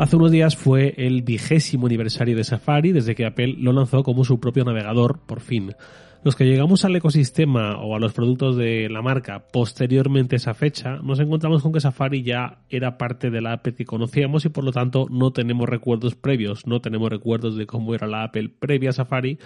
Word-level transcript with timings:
Hace 0.00 0.16
unos 0.16 0.30
días 0.30 0.56
fue 0.56 0.94
el 0.96 1.20
vigésimo 1.20 1.86
aniversario 1.86 2.34
de 2.34 2.42
Safari 2.42 2.90
desde 2.90 3.14
que 3.14 3.26
Apple 3.26 3.56
lo 3.58 3.74
lanzó 3.74 4.02
como 4.02 4.24
su 4.24 4.40
propio 4.40 4.64
navegador, 4.64 5.18
por 5.26 5.40
fin. 5.40 5.74
Los 6.24 6.36
que 6.36 6.46
llegamos 6.46 6.86
al 6.86 6.96
ecosistema 6.96 7.76
o 7.76 7.94
a 7.94 7.98
los 7.98 8.14
productos 8.14 8.56
de 8.56 8.88
la 8.88 9.02
marca 9.02 9.44
posteriormente 9.52 10.36
a 10.36 10.38
esa 10.38 10.54
fecha, 10.54 10.96
nos 11.02 11.20
encontramos 11.20 11.62
con 11.62 11.70
que 11.70 11.80
Safari 11.80 12.22
ya 12.22 12.60
era 12.70 12.96
parte 12.96 13.28
de 13.28 13.42
la 13.42 13.52
Apple 13.52 13.74
que 13.74 13.84
conocíamos 13.84 14.46
y 14.46 14.48
por 14.48 14.64
lo 14.64 14.72
tanto 14.72 15.06
no 15.10 15.32
tenemos 15.32 15.68
recuerdos 15.68 16.14
previos, 16.14 16.66
no 16.66 16.80
tenemos 16.80 17.10
recuerdos 17.10 17.58
de 17.58 17.66
cómo 17.66 17.94
era 17.94 18.06
la 18.06 18.24
Apple 18.24 18.48
previa 18.58 18.88
a 18.88 18.94
Safari 18.94 19.38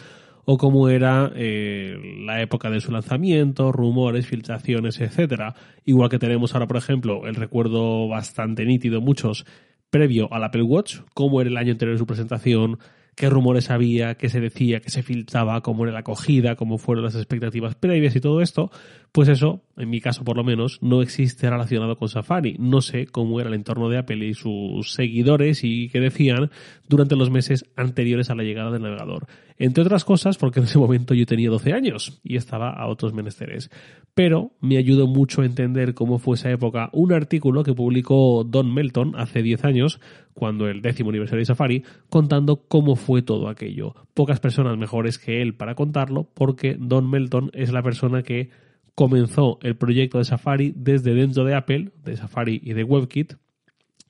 o 0.44 0.56
cómo 0.56 0.88
era 0.88 1.32
eh, 1.34 1.96
la 2.24 2.40
época 2.42 2.70
de 2.70 2.80
su 2.80 2.92
lanzamiento, 2.92 3.72
rumores, 3.72 4.28
filtraciones, 4.28 5.00
etcétera. 5.00 5.56
Igual 5.84 6.10
que 6.10 6.20
tenemos 6.20 6.54
ahora, 6.54 6.68
por 6.68 6.76
ejemplo, 6.76 7.26
el 7.26 7.34
recuerdo 7.34 8.06
bastante 8.06 8.64
nítido, 8.64 9.00
muchos, 9.00 9.46
previo 9.94 10.26
al 10.32 10.42
Apple 10.42 10.62
Watch, 10.62 10.96
cómo 11.14 11.40
era 11.40 11.48
el 11.48 11.56
año 11.56 11.70
anterior 11.70 11.94
de 11.94 12.00
su 12.00 12.06
presentación, 12.06 12.80
qué 13.14 13.30
rumores 13.30 13.70
había, 13.70 14.16
qué 14.16 14.28
se 14.28 14.40
decía, 14.40 14.80
qué 14.80 14.90
se 14.90 15.04
filtraba, 15.04 15.60
cómo 15.60 15.84
era 15.84 15.92
la 15.92 16.00
acogida, 16.00 16.56
cómo 16.56 16.78
fueron 16.78 17.04
las 17.04 17.14
expectativas 17.14 17.76
previas 17.76 18.16
y 18.16 18.20
todo 18.20 18.40
esto, 18.40 18.72
pues 19.14 19.28
eso, 19.28 19.62
en 19.76 19.90
mi 19.90 20.00
caso 20.00 20.24
por 20.24 20.36
lo 20.36 20.42
menos, 20.42 20.80
no 20.82 21.00
existe 21.00 21.48
relacionado 21.48 21.96
con 21.96 22.08
Safari. 22.08 22.56
No 22.58 22.80
sé 22.80 23.06
cómo 23.06 23.38
era 23.38 23.48
el 23.48 23.54
entorno 23.54 23.88
de 23.88 23.98
Apple 23.98 24.26
y 24.26 24.34
sus 24.34 24.92
seguidores 24.92 25.62
y 25.62 25.88
qué 25.88 26.00
decían 26.00 26.50
durante 26.88 27.14
los 27.14 27.30
meses 27.30 27.64
anteriores 27.76 28.30
a 28.30 28.34
la 28.34 28.42
llegada 28.42 28.72
del 28.72 28.82
navegador. 28.82 29.28
Entre 29.56 29.84
otras 29.84 30.04
cosas, 30.04 30.36
porque 30.36 30.58
en 30.58 30.64
ese 30.64 30.80
momento 30.80 31.14
yo 31.14 31.26
tenía 31.26 31.48
12 31.48 31.72
años 31.72 32.20
y 32.24 32.34
estaba 32.34 32.70
a 32.70 32.88
otros 32.88 33.14
menesteres. 33.14 33.70
Pero 34.14 34.50
me 34.60 34.78
ayudó 34.78 35.06
mucho 35.06 35.42
a 35.42 35.46
entender 35.46 35.94
cómo 35.94 36.18
fue 36.18 36.34
esa 36.34 36.50
época 36.50 36.90
un 36.92 37.12
artículo 37.12 37.62
que 37.62 37.72
publicó 37.72 38.42
Don 38.42 38.74
Melton 38.74 39.14
hace 39.14 39.44
10 39.44 39.64
años, 39.64 40.00
cuando 40.32 40.66
el 40.66 40.82
décimo 40.82 41.10
aniversario 41.10 41.42
de 41.42 41.46
Safari, 41.46 41.84
contando 42.10 42.64
cómo 42.66 42.96
fue 42.96 43.22
todo 43.22 43.46
aquello. 43.46 43.94
Pocas 44.12 44.40
personas 44.40 44.76
mejores 44.76 45.20
que 45.20 45.40
él 45.40 45.54
para 45.54 45.76
contarlo, 45.76 46.28
porque 46.34 46.76
Don 46.76 47.08
Melton 47.08 47.52
es 47.54 47.72
la 47.72 47.84
persona 47.84 48.24
que 48.24 48.50
comenzó 48.94 49.58
el 49.62 49.76
proyecto 49.76 50.18
de 50.18 50.24
Safari 50.24 50.72
desde 50.76 51.14
dentro 51.14 51.44
de 51.44 51.54
Apple, 51.54 51.90
de 52.04 52.16
Safari 52.16 52.60
y 52.62 52.72
de 52.72 52.84
WebKit, 52.84 53.34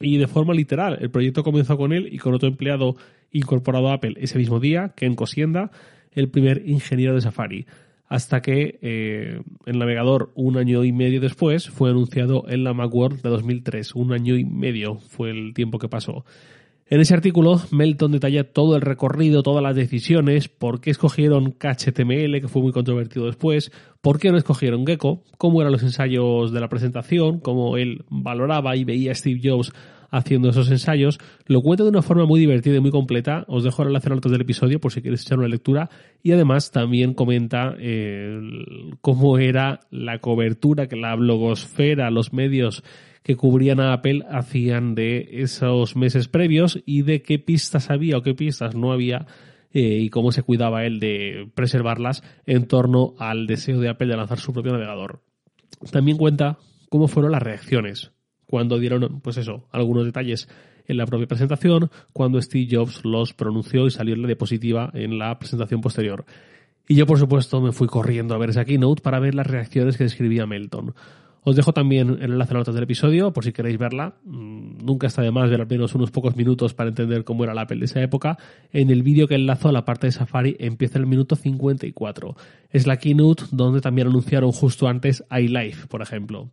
y 0.01 0.19
de 0.19 0.27
forma 0.27 0.55
literal. 0.55 0.99
El 1.01 1.11
proyecto 1.11 1.43
comenzó 1.43 1.77
con 1.77 1.93
él 1.93 2.09
y 2.13 2.19
con 2.19 2.35
otro 2.35 2.49
empleado 2.49 2.97
incorporado 3.31 3.89
a 3.89 3.95
Apple 3.95 4.15
ese 4.19 4.39
mismo 4.39 4.61
día, 4.61 4.93
Ken 4.97 5.15
Cosienda, 5.15 5.71
el 6.13 6.29
primer 6.29 6.69
ingeniero 6.69 7.15
de 7.15 7.21
Safari. 7.21 7.67
Hasta 8.07 8.43
que 8.43 8.79
eh, 8.83 9.41
el 9.65 9.79
navegador, 9.79 10.31
un 10.35 10.59
año 10.59 10.85
y 10.85 10.93
medio 10.93 11.21
después, 11.21 11.71
fue 11.71 11.91
anunciado 11.91 12.45
en 12.49 12.63
la 12.63 12.75
Macworld 12.75 13.23
de 13.23 13.31
2003. 13.31 13.95
Un 13.95 14.13
año 14.13 14.37
y 14.37 14.45
medio 14.45 14.97
fue 14.97 15.31
el 15.31 15.55
tiempo 15.55 15.79
que 15.79 15.89
pasó. 15.89 16.25
En 16.87 17.01
ese 17.01 17.15
artículo, 17.15 17.63
Melton 17.71 18.13
detalla 18.13 18.45
todo 18.45 18.77
el 18.77 18.83
recorrido, 18.83 19.43
todas 19.43 19.63
las 19.63 19.75
decisiones, 19.75 20.49
por 20.49 20.83
qué 20.83 20.91
escogieron 20.91 21.53
CatchHTML, 21.53 22.41
que 22.41 22.49
fue 22.49 22.61
muy 22.61 22.73
controvertido 22.73 23.25
después, 23.25 23.73
por 24.03 24.19
qué 24.19 24.31
no 24.31 24.37
escogieron 24.37 24.87
Gecko, 24.87 25.23
cómo 25.39 25.63
eran 25.63 25.73
los 25.73 25.83
ensayos 25.83 26.53
de 26.53 26.61
la 26.61 26.69
presentación, 26.69 27.41
cómo 27.41 27.79
él 27.79 28.05
valoraba 28.11 28.77
y 28.77 28.85
veía 28.85 29.13
a 29.13 29.15
Steve 29.15 29.41
Jobs 29.43 29.73
haciendo 30.11 30.51
esos 30.51 30.71
ensayos. 30.71 31.19
Lo 31.47 31.63
cuenta 31.63 31.83
de 31.85 31.91
una 31.91 32.03
forma 32.03 32.27
muy 32.27 32.39
divertida 32.39 32.77
y 32.77 32.81
muy 32.81 32.91
completa. 32.91 33.45
Os 33.49 33.65
dejo 33.65 33.83
el 33.83 33.89
enlace 33.89 34.11
en 34.11 34.21
del 34.21 34.41
episodio 34.43 34.79
por 34.79 34.93
si 34.93 35.03
queréis 35.03 35.23
echar 35.23 35.39
una 35.39 35.49
lectura. 35.49 35.91
Y 36.23 36.33
además 36.33 36.71
también 36.71 37.15
comenta 37.15 37.75
eh, 37.79 38.39
cómo 39.01 39.39
era 39.39 39.81
la 39.91 40.21
cobertura 40.21 40.87
que 40.87 40.97
la 40.97 41.17
blogosfera, 41.17 42.11
los 42.11 42.33
medios 42.33 42.85
que 43.25 43.37
cubrían 43.37 43.81
a 43.81 43.95
Apple 43.95 44.23
hacían 44.31 44.95
de 44.95 45.29
esos 45.33 45.97
meses 45.97 46.29
previos 46.29 46.83
y 46.85 47.03
de 47.03 47.23
qué 47.23 47.39
pistas 47.39 47.91
había 47.91 48.19
o 48.19 48.23
qué 48.23 48.35
pistas 48.35 48.77
no 48.77 48.93
había 48.93 49.27
eh, 49.73 49.99
y 50.03 50.11
cómo 50.11 50.31
se 50.31 50.43
cuidaba 50.43 50.85
él 50.85 51.01
de 51.01 51.51
preservarlas 51.55 52.23
en 52.45 52.67
torno 52.69 53.15
al 53.19 53.47
deseo 53.47 53.81
de 53.81 53.89
Apple 53.89 54.09
de 54.09 54.17
lanzar 54.19 54.39
su 54.39 54.53
propio 54.53 54.73
navegador. 54.73 55.23
También 55.91 56.19
cuenta 56.19 56.59
cómo 56.91 57.09
fueron 57.09 57.33
las 57.33 57.43
reacciones 57.43 58.13
cuando 58.45 58.79
dieron, 58.79 59.21
pues 59.23 59.39
eso, 59.39 59.67
algunos 59.73 60.05
detalles 60.05 60.49
en 60.87 60.99
la 60.99 61.07
propia 61.07 61.27
presentación, 61.27 61.91
cuando 62.13 62.41
Steve 62.43 62.69
Jobs 62.71 63.07
los 63.07 63.33
pronunció 63.33 63.87
y 63.87 63.91
salió 63.91 64.15
en 64.15 64.21
la 64.21 64.29
diapositiva 64.29 64.91
en 64.93 65.19
la 65.19 65.39
presentación 65.39 65.81
posterior. 65.81 66.27
Y 66.87 66.97
yo, 66.97 67.07
por 67.07 67.19
supuesto, 67.19 67.63
me 67.63 67.73
fui 67.73 67.89
corriendo 67.89 68.35
a 68.35 68.39
ver 68.39 68.51
esa 68.51 68.67
keynote 68.67 69.01
para 69.01 69.19
ver 69.19 69.35
las 69.35 69.47
reacciones 69.47 69.97
que 69.97 70.05
describía 70.05 70.45
Melton. 70.45 70.95
Os 71.47 71.55
dejo 71.55 71.75
también 71.75 72.09
el 72.09 72.33
enlace 72.33 72.33
en 72.33 72.39
las 72.39 72.53
notas 72.53 72.75
del 72.75 72.85
episodio 72.85 73.31
por 73.33 73.45
si 73.45 73.53
queréis 73.53 73.77
verla. 73.77 74.17
Mm, 74.25 74.79
nunca 74.83 75.09
está 75.09 75.21
de 75.21 75.31
más 75.31 75.51
ver 75.51 75.61
al 75.61 75.67
menos 75.67 75.95
unos 75.95 76.11
pocos 76.11 76.35
minutos 76.37 76.73
para 76.73 76.89
entender 76.89 77.23
cómo 77.23 77.45
era 77.45 77.53
la 77.53 77.63
Apple 77.63 77.79
de 77.79 77.85
esa 77.85 78.01
época. 78.01 78.39
En 78.73 78.91
el 78.91 79.03
vídeo 79.03 79.29
que 79.29 79.35
enlazo 79.35 79.69
a 79.69 79.73
la 79.73 79.85
parte 79.85 80.07
de 80.07 80.13
Safari 80.13 80.57
empieza 80.59 80.99
el 80.99 81.07
minuto 81.07 81.37
54. 81.37 82.35
Es 82.71 82.87
la 82.87 82.97
keynote 82.97 83.45
donde 83.53 83.83
también 83.83 84.09
anunciaron 84.09 84.53
justo 84.53 84.89
antes 84.89 85.23
iLife, 85.31 85.87
por 85.87 86.01
ejemplo. 86.01 86.49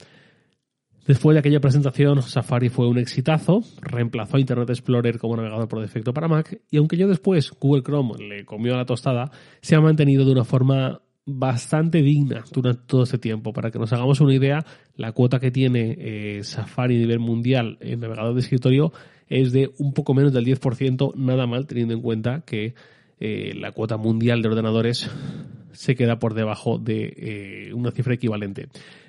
Después 1.07 1.35
de 1.35 1.39
aquella 1.39 1.61
presentación, 1.61 2.21
Safari 2.21 2.69
fue 2.69 2.87
un 2.87 2.99
exitazo, 2.99 3.63
reemplazó 3.81 4.37
a 4.37 4.39
Internet 4.41 4.69
Explorer 4.69 5.17
como 5.17 5.35
navegador 5.35 5.67
por 5.67 5.81
defecto 5.81 6.13
para 6.13 6.27
Mac, 6.27 6.61
y 6.69 6.77
aunque 6.77 6.95
yo 6.95 7.07
después 7.07 7.51
Google 7.59 7.81
Chrome 7.81 8.13
le 8.19 8.45
comió 8.45 8.75
la 8.75 8.85
tostada, 8.85 9.31
se 9.61 9.75
ha 9.75 9.81
mantenido 9.81 10.25
de 10.25 10.31
una 10.31 10.43
forma 10.43 11.01
bastante 11.25 12.01
digna 12.01 12.43
durante 12.51 12.83
todo 12.85 13.03
este 13.03 13.17
tiempo. 13.17 13.53
Para 13.53 13.71
que 13.71 13.79
nos 13.79 13.93
hagamos 13.93 14.21
una 14.21 14.33
idea, 14.33 14.65
la 14.95 15.11
cuota 15.11 15.39
que 15.39 15.51
tiene 15.51 15.95
eh, 15.99 16.43
Safari 16.43 16.95
a 16.95 16.99
nivel 16.99 17.19
mundial 17.19 17.77
en 17.81 17.99
navegador 17.99 18.33
de 18.33 18.41
escritorio 18.41 18.91
es 19.27 19.51
de 19.51 19.71
un 19.77 19.93
poco 19.93 20.13
menos 20.13 20.33
del 20.33 20.45
10%, 20.45 21.15
nada 21.15 21.47
mal 21.47 21.65
teniendo 21.65 21.93
en 21.93 22.01
cuenta 22.01 22.41
que 22.41 22.75
eh, 23.19 23.53
la 23.55 23.71
cuota 23.71 23.97
mundial 23.97 24.41
de 24.41 24.49
ordenadores 24.49 25.09
se 25.71 25.95
queda 25.95 26.19
por 26.19 26.33
debajo 26.33 26.79
de 26.79 27.13
eh, 27.15 27.73
una 27.73 27.91
cifra 27.91 28.13
equivalente. 28.13 28.67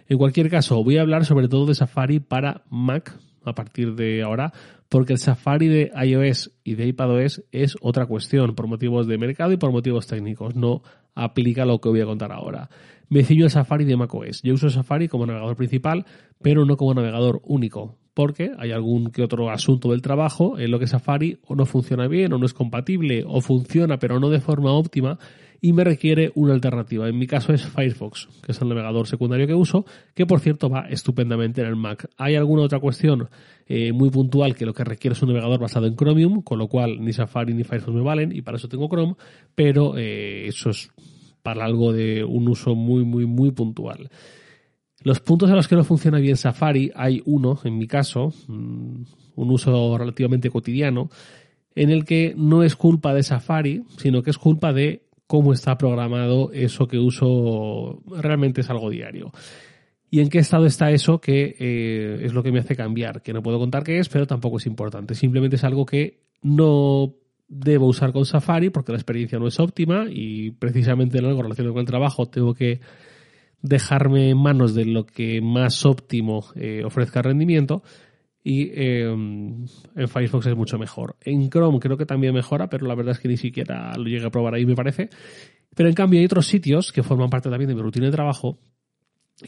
En 0.09 0.19
cualquier 0.19 0.49
caso, 0.51 0.85
voy 0.85 0.99
a 0.99 1.01
hablar 1.01 1.25
sobre 1.25 1.49
todo 1.49 1.67
de 1.67 1.75
Safari 1.75 2.21
para 2.21 2.63
Mac 2.71 3.19
a 3.45 3.55
partir 3.55 3.95
de 3.95 4.23
ahora, 4.23 4.53
porque 4.89 5.15
el 5.15 5.19
Safari 5.19 5.69
de 5.69 5.91
iOS 6.05 6.53
y 6.63 6.75
de 6.75 6.87
iPadOS 6.87 7.43
es 7.51 7.77
otra 7.81 8.07
cuestión, 8.07 8.55
por 8.55 8.67
motivos 8.67 9.07
de 9.07 9.19
mercado 9.19 9.53
y 9.53 9.57
por 9.57 9.73
motivos 9.73 10.07
técnicos. 10.07 10.55
No 10.55 10.83
aplica 11.15 11.65
lo 11.65 11.81
que 11.81 11.89
voy 11.89 12.01
a 12.01 12.07
contar 12.07 12.33
ahora. 12.33 12.71
Me 13.09 13.25
ciño 13.25 13.45
el 13.45 13.51
Safari 13.51 13.85
de 13.85 13.97
macOS. 13.97 14.43
Yo 14.43 14.55
uso 14.55 14.71
Safari 14.71 15.09
como 15.09 15.27
navegador 15.27 15.57
principal, 15.57 16.07
pero 16.41 16.65
no 16.65 16.77
como 16.77 16.95
navegador 16.95 17.43
único, 17.45 17.99
porque 18.15 18.53
hay 18.59 18.73
algún 18.73 19.11
que 19.11 19.23
otro 19.23 19.51
asunto 19.51 19.91
del 19.91 20.03
trabajo 20.03 20.59
en 20.59 20.71
lo 20.71 20.79
que 20.79 20.87
Safari 20.87 21.39
o 21.47 21.55
no 21.55 21.67
funciona 21.67 22.09
bien 22.09 22.33
o 22.33 22.39
no 22.39 22.47
es 22.47 22.55
compatible 22.55 23.25
o 23.27 23.41
funciona 23.41 23.99
pero 23.99 24.21
no 24.21 24.29
de 24.29 24.41
forma 24.41 24.73
óptima 24.73 25.19
y 25.65 25.73
me 25.73 25.85
requiere 25.85 26.33
una 26.35 26.55
alternativa. 26.55 27.09
En 27.09 27.17
mi 27.17 27.29
caso 27.29 27.53
es 27.53 27.65
Firefox, 27.65 28.29
que 28.45 28.51
es 28.51 28.61
el 28.61 28.69
navegador 28.69 29.07
secundario 29.07 29.47
que 29.47 29.55
uso, 29.55 29.87
que 30.13 30.27
por 30.27 30.41
cierto 30.41 30.69
va 30.69 30.89
estupendamente 30.91 31.61
en 31.61 31.69
el 31.69 31.77
Mac. 31.77 32.11
Hay 32.19 32.35
alguna 32.35 32.63
otra 32.63 32.81
cuestión 32.81 33.29
eh, 33.67 33.93
muy 33.93 34.11
puntual 34.11 34.57
que 34.57 34.67
lo 34.67 34.75
que 34.75 34.83
requiere 34.83 35.15
es 35.15 35.23
un 35.23 35.29
navegador 35.29 35.61
basado 35.61 35.87
en 35.87 35.95
Chromium, 35.95 36.43
con 36.43 36.59
lo 36.59 36.67
cual 36.67 37.01
ni 37.01 37.13
Safari 37.13 37.55
ni 37.55 37.63
Firefox 37.63 37.95
me 37.95 38.03
valen 38.03 38.35
y 38.35 38.43
para 38.43 38.57
eso 38.57 38.69
tengo 38.69 38.89
Chrome, 38.89 39.15
pero 39.55 39.97
eh, 39.97 40.49
eso 40.49 40.71
es 40.71 40.91
para 41.45 41.65
algo 41.65 41.93
de 41.93 42.25
un 42.25 42.49
uso 42.49 42.75
muy, 42.75 43.05
muy, 43.05 43.27
muy 43.27 43.53
puntual. 43.53 44.11
Los 45.05 45.21
puntos 45.21 45.51
en 45.51 45.57
los 45.57 45.69
que 45.69 45.77
no 45.77 45.85
funciona 45.85 46.19
bien 46.19 46.37
Safari, 46.37 46.93
hay 46.95 47.23
uno, 47.25 47.59
en 47.65 47.79
mi 47.79 47.87
caso, 47.87 48.33
mm, 48.49 49.03
un 49.37 49.51
uso 49.51 49.97
relativamente 49.99 50.51
cotidiano, 50.51 51.11
en 51.75 51.91
el 51.91 52.05
que 52.05 52.35
no 52.37 52.63
es 52.63 52.77
culpa 52.77 53.15
de 53.15 53.23
Safari, 53.23 53.85
sino 53.97 54.23
que 54.23 54.31
es 54.31 54.39
culpa 54.39 54.73
de 54.73 55.07
cómo 55.27 55.53
está 55.53 55.79
programado 55.79 56.51
eso 56.53 56.87
que 56.87 56.99
uso 56.99 58.03
realmente 58.07 58.61
es 58.61 58.71
algo 58.71 58.91
diario. 58.91 59.33
¿Y 60.11 60.21
en 60.21 60.29
qué 60.29 60.39
estado 60.39 60.67
está 60.67 60.91
eso 60.91 61.23
que 61.23 61.57
eh, 61.59 62.21
es 62.23 62.35
lo 62.35 62.43
que 62.43 62.53
me 62.53 62.59
hace 62.59 62.77
cambiar? 62.77 63.23
Que 63.23 63.33
no 63.33 63.43
puedo 63.43 63.59
contar 63.59 63.83
qué 63.83 63.99
es, 63.99 64.11
pero 64.11 64.27
tampoco 64.27 64.59
es 64.59 64.67
importante. 64.67 65.15
Simplemente 65.15 65.57
es 65.57 65.65
algo 65.65 65.87
que 65.87 66.21
no 66.43 67.15
debo 67.49 67.87
usar 67.87 68.13
con 68.13 68.27
Safari 68.27 68.69
porque 68.69 68.93
la 68.93 68.99
experiencia 68.99 69.39
no 69.39 69.47
es 69.47 69.59
óptima 69.59 70.07
y 70.11 70.51
precisamente 70.51 71.19
en 71.19 71.25
algo 71.25 71.43
relacionado 71.43 71.73
con 71.73 71.81
el 71.81 71.87
trabajo 71.87 72.27
tengo 72.27 72.53
que 72.53 72.81
dejarme 73.63 74.31
en 74.31 74.39
manos 74.39 74.75
de 74.75 74.85
lo 74.85 75.07
que 75.07 75.41
más 75.41 75.87
óptimo 75.87 76.45
eh, 76.57 76.83
ofrezca 76.85 77.23
rendimiento 77.23 77.83
y 78.45 78.71
em, 78.75 79.67
en 79.95 80.09
Firefox 80.09 80.47
es 80.47 80.57
mucho 80.57 80.79
mejor. 80.79 81.17
En 81.21 81.49
Chrome 81.49 81.79
creo 81.79 81.97
que 81.97 82.07
también 82.07 82.35
mejora, 82.35 82.69
pero 82.69 82.87
la 82.87 82.95
verdad 82.95 83.13
es 83.13 83.21
que 83.21 83.29
ni 83.29 83.37
siquiera 83.37 83.97
lo 83.97 84.05
llegué 84.05 84.27
a 84.27 84.31
probar 84.31 84.55
ahí, 84.55 84.67
me 84.67 84.75
parece. 84.75 85.11
Pero 85.75 85.89
en 85.89 85.95
cambio 85.95 86.19
hay 86.19 86.27
otros 86.27 86.47
sitios 86.47 86.93
que 86.93 87.03
forman 87.03 87.31
parte 87.31 87.49
también 87.49 87.69
de 87.69 87.75
mi 87.75 87.83
rutina 87.83 88.07
de 88.07 88.13
trabajo 88.13 88.59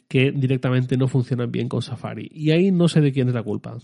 que 0.08 0.32
directamente 0.32 0.96
no 0.96 1.08
funcionan 1.08 1.50
bien 1.50 1.68
con 1.68 1.82
Safari. 1.82 2.28
Y 2.32 2.50
ahí 2.52 2.70
no 2.70 2.88
sé 2.88 3.00
de 3.00 3.12
quién 3.12 3.28
es 3.28 3.34
la 3.34 3.42
culpa. 3.42 3.76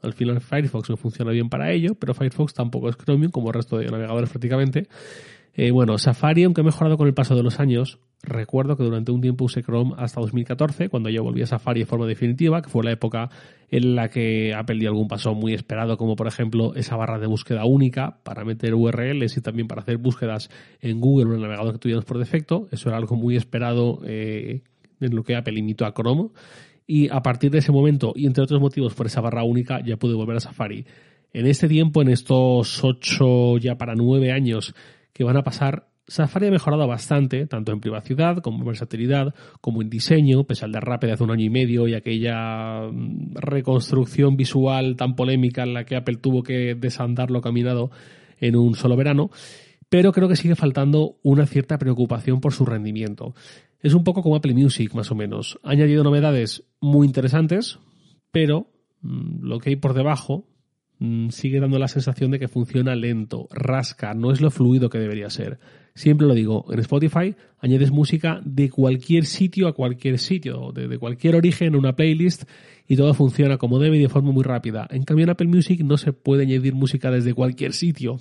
Al 0.00 0.12
final 0.12 0.40
Firefox 0.40 0.90
no 0.90 0.96
funciona 0.96 1.32
bien 1.32 1.48
para 1.48 1.70
ello, 1.72 1.94
pero 1.94 2.14
Firefox 2.14 2.54
tampoco 2.54 2.88
es 2.88 2.96
Chromium 2.96 3.30
como 3.30 3.48
el 3.48 3.54
resto 3.54 3.78
de 3.78 3.86
navegadores 3.86 4.30
prácticamente. 4.30 4.88
Eh, 5.54 5.70
bueno, 5.70 5.98
Safari, 5.98 6.44
aunque 6.44 6.62
ha 6.62 6.64
mejorado 6.64 6.96
con 6.96 7.06
el 7.06 7.14
paso 7.14 7.36
de 7.36 7.42
los 7.42 7.60
años, 7.60 8.00
recuerdo 8.22 8.76
que 8.76 8.84
durante 8.84 9.10
un 9.10 9.20
tiempo 9.20 9.44
usé 9.44 9.62
Chrome 9.62 9.94
hasta 9.98 10.20
2014, 10.20 10.88
cuando 10.88 11.10
yo 11.10 11.22
volví 11.22 11.42
a 11.42 11.46
Safari 11.46 11.80
de 11.80 11.86
forma 11.86 12.06
definitiva, 12.06 12.62
que 12.62 12.70
fue 12.70 12.84
la 12.84 12.92
época 12.92 13.30
en 13.68 13.96
la 13.96 14.08
que 14.08 14.54
Apple 14.54 14.78
dio 14.78 14.90
algún 14.90 15.08
paso 15.08 15.34
muy 15.34 15.54
esperado, 15.54 15.96
como 15.96 16.14
por 16.14 16.28
ejemplo 16.28 16.74
esa 16.74 16.96
barra 16.96 17.18
de 17.18 17.26
búsqueda 17.26 17.64
única 17.64 18.18
para 18.22 18.44
meter 18.44 18.74
URLs 18.74 19.36
y 19.36 19.40
también 19.40 19.66
para 19.66 19.82
hacer 19.82 19.96
búsquedas 19.96 20.50
en 20.80 21.00
Google 21.00 21.26
o 21.26 21.28
en 21.30 21.36
el 21.36 21.42
navegador 21.42 21.72
que 21.72 21.78
tuviéramos 21.78 22.04
por 22.04 22.18
defecto. 22.18 22.68
Eso 22.70 22.88
era 22.88 22.98
algo 22.98 23.16
muy 23.16 23.36
esperado 23.36 24.00
eh, 24.04 24.62
en 25.00 25.16
lo 25.16 25.24
que 25.24 25.34
Apple 25.34 25.58
imitó 25.58 25.84
a 25.84 25.94
Chrome. 25.94 26.30
Y 26.86 27.08
a 27.08 27.22
partir 27.22 27.50
de 27.50 27.58
ese 27.58 27.72
momento, 27.72 28.12
y 28.14 28.26
entre 28.26 28.44
otros 28.44 28.60
motivos 28.60 28.94
por 28.94 29.06
esa 29.06 29.20
barra 29.20 29.44
única, 29.44 29.80
ya 29.84 29.96
pude 29.96 30.14
volver 30.14 30.36
a 30.36 30.40
Safari. 30.40 30.84
En 31.32 31.46
este 31.46 31.66
tiempo, 31.66 32.02
en 32.02 32.08
estos 32.08 32.84
8 32.84 33.56
ya 33.58 33.76
para 33.78 33.94
9 33.94 34.32
años 34.32 34.74
que 35.12 35.24
van 35.24 35.36
a 35.36 35.42
pasar, 35.42 35.88
Safari 36.06 36.48
ha 36.48 36.50
mejorado 36.50 36.86
bastante, 36.86 37.46
tanto 37.46 37.72
en 37.72 37.80
privacidad 37.80 38.38
como 38.38 38.58
en 38.58 38.66
versatilidad, 38.66 39.34
como 39.60 39.82
en 39.82 39.90
diseño, 39.90 40.44
pese 40.44 40.64
al 40.64 40.72
derrape 40.72 41.06
de 41.06 41.12
hace 41.12 41.24
un 41.24 41.30
año 41.30 41.44
y 41.44 41.50
medio 41.50 41.86
y 41.86 41.94
aquella 41.94 42.88
mm, 42.90 43.34
reconstrucción 43.34 44.36
visual 44.36 44.96
tan 44.96 45.14
polémica 45.14 45.62
en 45.62 45.74
la 45.74 45.84
que 45.84 45.96
Apple 45.96 46.16
tuvo 46.16 46.42
que 46.42 46.74
desandar 46.74 47.30
lo 47.30 47.40
caminado 47.40 47.90
en 48.40 48.56
un 48.56 48.74
solo 48.74 48.96
verano. 48.96 49.30
Pero 49.88 50.12
creo 50.12 50.28
que 50.28 50.36
sigue 50.36 50.56
faltando 50.56 51.16
una 51.22 51.46
cierta 51.46 51.78
preocupación 51.78 52.40
por 52.40 52.52
su 52.52 52.64
rendimiento. 52.64 53.34
Es 53.80 53.94
un 53.94 54.04
poco 54.04 54.22
como 54.22 54.36
Apple 54.36 54.54
Music, 54.54 54.94
más 54.94 55.10
o 55.10 55.14
menos. 55.14 55.58
Ha 55.62 55.70
añadido 55.70 56.02
novedades 56.02 56.64
muy 56.80 57.06
interesantes, 57.06 57.78
pero 58.30 58.70
mm, 59.02 59.44
lo 59.44 59.58
que 59.58 59.70
hay 59.70 59.76
por 59.76 59.94
debajo 59.94 60.46
Mm, 61.04 61.30
sigue 61.30 61.58
dando 61.58 61.80
la 61.80 61.88
sensación 61.88 62.30
de 62.30 62.38
que 62.38 62.46
funciona 62.46 62.94
lento, 62.94 63.48
rasca, 63.50 64.14
no 64.14 64.30
es 64.30 64.40
lo 64.40 64.52
fluido 64.52 64.88
que 64.88 65.00
debería 65.00 65.30
ser. 65.30 65.58
Siempre 65.94 66.26
lo 66.26 66.34
digo, 66.34 66.64
en 66.70 66.78
Spotify 66.78 67.34
añades 67.58 67.90
música 67.90 68.40
de 68.44 68.70
cualquier 68.70 69.26
sitio 69.26 69.68
a 69.68 69.74
cualquier 69.74 70.18
sitio, 70.18 70.72
de, 70.72 70.98
cualquier 70.98 71.36
origen, 71.36 71.76
una 71.76 71.94
playlist, 71.94 72.44
y 72.88 72.96
todo 72.96 73.12
funciona 73.14 73.58
como 73.58 73.78
debe 73.78 73.98
y 73.98 74.00
de 74.00 74.08
forma 74.08 74.32
muy 74.32 74.42
rápida. 74.42 74.86
En 74.90 75.04
cambio 75.04 75.24
en 75.24 75.30
Apple 75.30 75.48
Music 75.48 75.82
no 75.84 75.98
se 75.98 76.12
puede 76.12 76.44
añadir 76.44 76.74
música 76.74 77.10
desde 77.10 77.34
cualquier 77.34 77.74
sitio. 77.74 78.18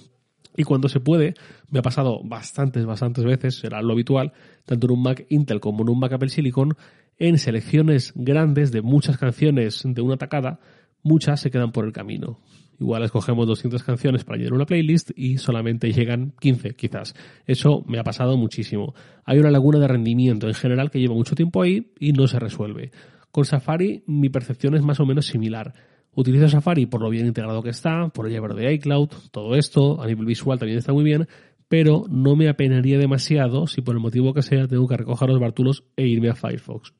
Y 0.57 0.63
cuando 0.63 0.89
se 0.89 0.99
puede, 0.99 1.33
me 1.69 1.79
ha 1.79 1.81
pasado 1.81 2.21
bastantes, 2.25 2.85
bastantes 2.85 3.23
veces, 3.23 3.55
será 3.55 3.81
lo 3.81 3.93
habitual, 3.93 4.33
tanto 4.65 4.87
en 4.87 4.91
un 4.91 5.03
Mac 5.03 5.25
Intel 5.29 5.61
como 5.61 5.83
en 5.83 5.89
un 5.89 5.99
Mac 5.99 6.11
Apple 6.11 6.29
Silicon, 6.29 6.75
en 7.17 7.37
selecciones 7.37 8.11
grandes 8.15 8.71
de 8.73 8.81
muchas 8.81 9.17
canciones 9.17 9.81
de 9.85 10.01
una 10.01 10.17
tacada, 10.17 10.59
muchas 11.03 11.39
se 11.39 11.51
quedan 11.51 11.71
por 11.71 11.85
el 11.85 11.93
camino. 11.93 12.39
Igual 12.81 13.03
escogemos 13.03 13.45
200 13.45 13.83
canciones 13.83 14.23
para 14.23 14.37
añadir 14.37 14.53
una 14.53 14.65
playlist 14.65 15.11
y 15.15 15.37
solamente 15.37 15.93
llegan 15.93 16.33
15 16.39 16.73
quizás. 16.73 17.13
Eso 17.45 17.85
me 17.87 17.99
ha 17.99 18.03
pasado 18.03 18.37
muchísimo. 18.37 18.95
Hay 19.23 19.37
una 19.37 19.51
laguna 19.51 19.77
de 19.77 19.87
rendimiento 19.87 20.47
en 20.47 20.55
general 20.55 20.89
que 20.89 20.99
lleva 20.99 21.13
mucho 21.13 21.35
tiempo 21.35 21.61
ahí 21.61 21.91
y 21.99 22.11
no 22.13 22.25
se 22.25 22.39
resuelve. 22.39 22.89
Con 23.29 23.45
Safari 23.45 24.03
mi 24.07 24.29
percepción 24.29 24.73
es 24.73 24.81
más 24.81 24.99
o 24.99 25.05
menos 25.05 25.27
similar. 25.27 25.73
Utilizo 26.15 26.47
Safari 26.47 26.87
por 26.87 27.03
lo 27.03 27.11
bien 27.11 27.27
integrado 27.27 27.61
que 27.61 27.69
está, 27.69 28.09
por 28.09 28.25
el 28.25 28.33
llavero 28.33 28.55
de 28.55 28.73
iCloud, 28.73 29.09
todo 29.29 29.55
esto, 29.55 30.01
a 30.01 30.07
nivel 30.07 30.25
visual 30.25 30.57
también 30.57 30.79
está 30.79 30.91
muy 30.91 31.03
bien, 31.03 31.27
pero 31.67 32.05
no 32.09 32.35
me 32.35 32.49
apenaría 32.49 32.97
demasiado 32.97 33.67
si 33.67 33.81
por 33.81 33.93
el 33.93 34.01
motivo 34.01 34.33
que 34.33 34.41
sea 34.41 34.67
tengo 34.67 34.87
que 34.87 34.97
recoger 34.97 35.29
los 35.29 35.39
bártulos 35.39 35.83
e 35.95 36.07
irme 36.07 36.29
a 36.29 36.35
Firefox. 36.35 36.95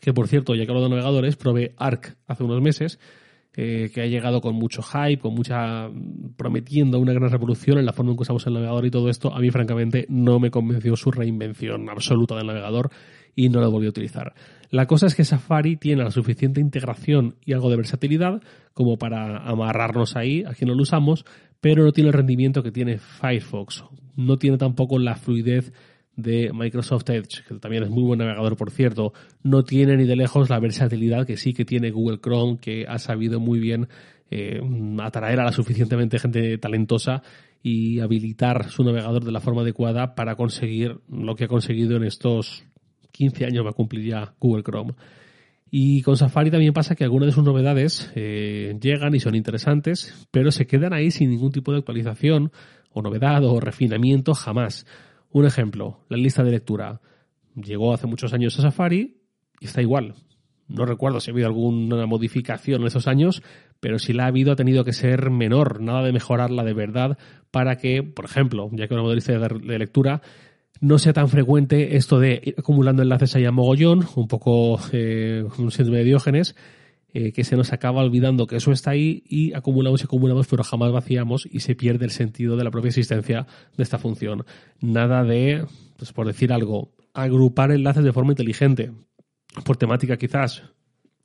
Que 0.00 0.12
por 0.12 0.28
cierto, 0.28 0.54
ya 0.54 0.66
que 0.66 0.70
hablo 0.70 0.84
de 0.84 0.90
navegadores, 0.90 1.34
probé 1.34 1.74
Arc 1.78 2.16
hace 2.28 2.44
unos 2.44 2.62
meses 2.62 3.00
eh, 3.58 3.90
que 3.92 4.02
ha 4.02 4.06
llegado 4.06 4.42
con 4.42 4.54
mucho 4.54 4.82
hype, 4.82 5.18
con 5.18 5.34
mucha 5.34 5.88
prometiendo 6.36 6.98
una 6.98 7.14
gran 7.14 7.30
revolución 7.30 7.78
en 7.78 7.86
la 7.86 7.94
forma 7.94 8.10
en 8.10 8.18
que 8.18 8.22
usamos 8.22 8.46
el 8.46 8.52
navegador 8.52 8.84
y 8.84 8.90
todo 8.90 9.08
esto, 9.08 9.34
a 9.34 9.40
mí 9.40 9.50
francamente 9.50 10.04
no 10.10 10.38
me 10.38 10.50
convenció 10.50 10.94
su 10.94 11.10
reinvención 11.10 11.88
absoluta 11.88 12.36
del 12.36 12.46
navegador 12.46 12.90
y 13.34 13.48
no 13.48 13.60
lo 13.60 13.70
volví 13.70 13.86
a 13.86 13.90
utilizar. 13.90 14.34
La 14.70 14.86
cosa 14.86 15.06
es 15.06 15.14
que 15.14 15.24
Safari 15.24 15.76
tiene 15.76 16.04
la 16.04 16.10
suficiente 16.10 16.60
integración 16.60 17.36
y 17.46 17.54
algo 17.54 17.70
de 17.70 17.76
versatilidad 17.76 18.42
como 18.74 18.98
para 18.98 19.38
amarrarnos 19.38 20.16
ahí 20.16 20.44
a 20.44 20.52
quien 20.52 20.68
no 20.68 20.74
lo 20.74 20.82
usamos, 20.82 21.24
pero 21.60 21.82
no 21.82 21.92
tiene 21.92 22.08
el 22.08 22.14
rendimiento 22.14 22.62
que 22.62 22.72
tiene 22.72 22.98
Firefox. 22.98 23.84
No 24.16 24.36
tiene 24.36 24.58
tampoco 24.58 24.98
la 24.98 25.14
fluidez 25.14 25.72
de 26.16 26.50
Microsoft 26.52 27.08
Edge, 27.10 27.44
que 27.46 27.54
también 27.56 27.84
es 27.84 27.90
muy 27.90 28.02
buen 28.02 28.18
navegador, 28.18 28.56
por 28.56 28.70
cierto, 28.70 29.12
no 29.42 29.64
tiene 29.64 29.96
ni 29.96 30.04
de 30.04 30.16
lejos 30.16 30.50
la 30.50 30.58
versatilidad 30.58 31.26
que 31.26 31.36
sí 31.36 31.52
que 31.52 31.64
tiene 31.64 31.90
Google 31.90 32.18
Chrome, 32.18 32.58
que 32.58 32.86
ha 32.88 32.98
sabido 32.98 33.38
muy 33.38 33.60
bien 33.60 33.88
eh, 34.30 34.60
atraer 35.00 35.40
a 35.40 35.44
la 35.44 35.52
suficientemente 35.52 36.18
gente 36.18 36.58
talentosa 36.58 37.22
y 37.62 38.00
habilitar 38.00 38.70
su 38.70 38.82
navegador 38.82 39.24
de 39.24 39.32
la 39.32 39.40
forma 39.40 39.62
adecuada 39.62 40.14
para 40.14 40.36
conseguir 40.36 40.98
lo 41.08 41.34
que 41.34 41.44
ha 41.44 41.48
conseguido 41.48 41.96
en 41.96 42.04
estos 42.04 42.64
15 43.12 43.44
años, 43.44 43.64
va 43.64 43.70
a 43.70 43.74
cumplir 43.74 44.06
ya 44.06 44.34
Google 44.40 44.62
Chrome. 44.62 44.94
Y 45.70 46.02
con 46.02 46.16
Safari 46.16 46.50
también 46.50 46.72
pasa 46.72 46.94
que 46.94 47.04
algunas 47.04 47.26
de 47.26 47.32
sus 47.32 47.44
novedades 47.44 48.10
eh, 48.14 48.76
llegan 48.80 49.14
y 49.14 49.20
son 49.20 49.34
interesantes, 49.34 50.26
pero 50.30 50.52
se 50.52 50.66
quedan 50.66 50.92
ahí 50.92 51.10
sin 51.10 51.30
ningún 51.30 51.50
tipo 51.50 51.72
de 51.72 51.78
actualización 51.78 52.52
o 52.92 53.02
novedad 53.02 53.44
o 53.44 53.60
refinamiento 53.60 54.32
jamás. 54.32 54.86
Un 55.30 55.46
ejemplo, 55.46 56.00
la 56.08 56.16
lista 56.16 56.42
de 56.44 56.50
lectura. 56.50 57.00
Llegó 57.54 57.92
hace 57.92 58.06
muchos 58.06 58.32
años 58.32 58.58
a 58.58 58.62
Safari 58.62 59.18
y 59.60 59.64
está 59.66 59.82
igual. 59.82 60.14
No 60.68 60.84
recuerdo 60.84 61.20
si 61.20 61.30
ha 61.30 61.32
habido 61.32 61.46
alguna 61.46 62.06
modificación 62.06 62.80
en 62.80 62.88
esos 62.88 63.06
años, 63.06 63.42
pero 63.80 63.98
si 63.98 64.12
la 64.12 64.24
ha 64.24 64.28
habido 64.28 64.52
ha 64.52 64.56
tenido 64.56 64.84
que 64.84 64.92
ser 64.92 65.30
menor, 65.30 65.80
nada 65.80 66.02
de 66.02 66.12
mejorarla 66.12 66.64
de 66.64 66.74
verdad 66.74 67.18
para 67.50 67.76
que, 67.76 68.02
por 68.02 68.24
ejemplo, 68.24 68.68
ya 68.72 68.88
que 68.88 68.94
una 68.94 69.14
lista 69.14 69.38
de 69.38 69.78
lectura, 69.78 70.22
no 70.80 70.98
sea 70.98 71.12
tan 71.12 71.28
frecuente 71.28 71.96
esto 71.96 72.18
de 72.18 72.40
ir 72.44 72.54
acumulando 72.58 73.02
enlaces 73.02 73.34
ahí 73.36 73.44
a 73.44 73.52
mogollón, 73.52 74.04
un 74.16 74.28
poco 74.28 74.78
eh, 74.92 75.44
un 75.58 75.70
síndrome 75.70 75.98
de 75.98 76.04
Diógenes, 76.04 76.56
eh, 77.18 77.32
que 77.32 77.44
se 77.44 77.56
nos 77.56 77.72
acaba 77.72 78.02
olvidando 78.02 78.46
que 78.46 78.56
eso 78.56 78.72
está 78.72 78.90
ahí 78.90 79.22
y 79.26 79.54
acumulamos 79.54 80.02
y 80.02 80.04
acumulamos, 80.04 80.48
pero 80.48 80.62
jamás 80.62 80.92
vaciamos 80.92 81.48
y 81.50 81.60
se 81.60 81.74
pierde 81.74 82.04
el 82.04 82.10
sentido 82.10 82.58
de 82.58 82.64
la 82.64 82.70
propia 82.70 82.90
existencia 82.90 83.46
de 83.74 83.82
esta 83.82 83.96
función. 83.96 84.44
Nada 84.82 85.24
de, 85.24 85.64
pues 85.96 86.12
por 86.12 86.26
decir 86.26 86.52
algo, 86.52 86.92
agrupar 87.14 87.70
enlaces 87.70 88.04
de 88.04 88.12
forma 88.12 88.32
inteligente, 88.32 88.92
por 89.64 89.78
temática 89.78 90.18
quizás. 90.18 90.64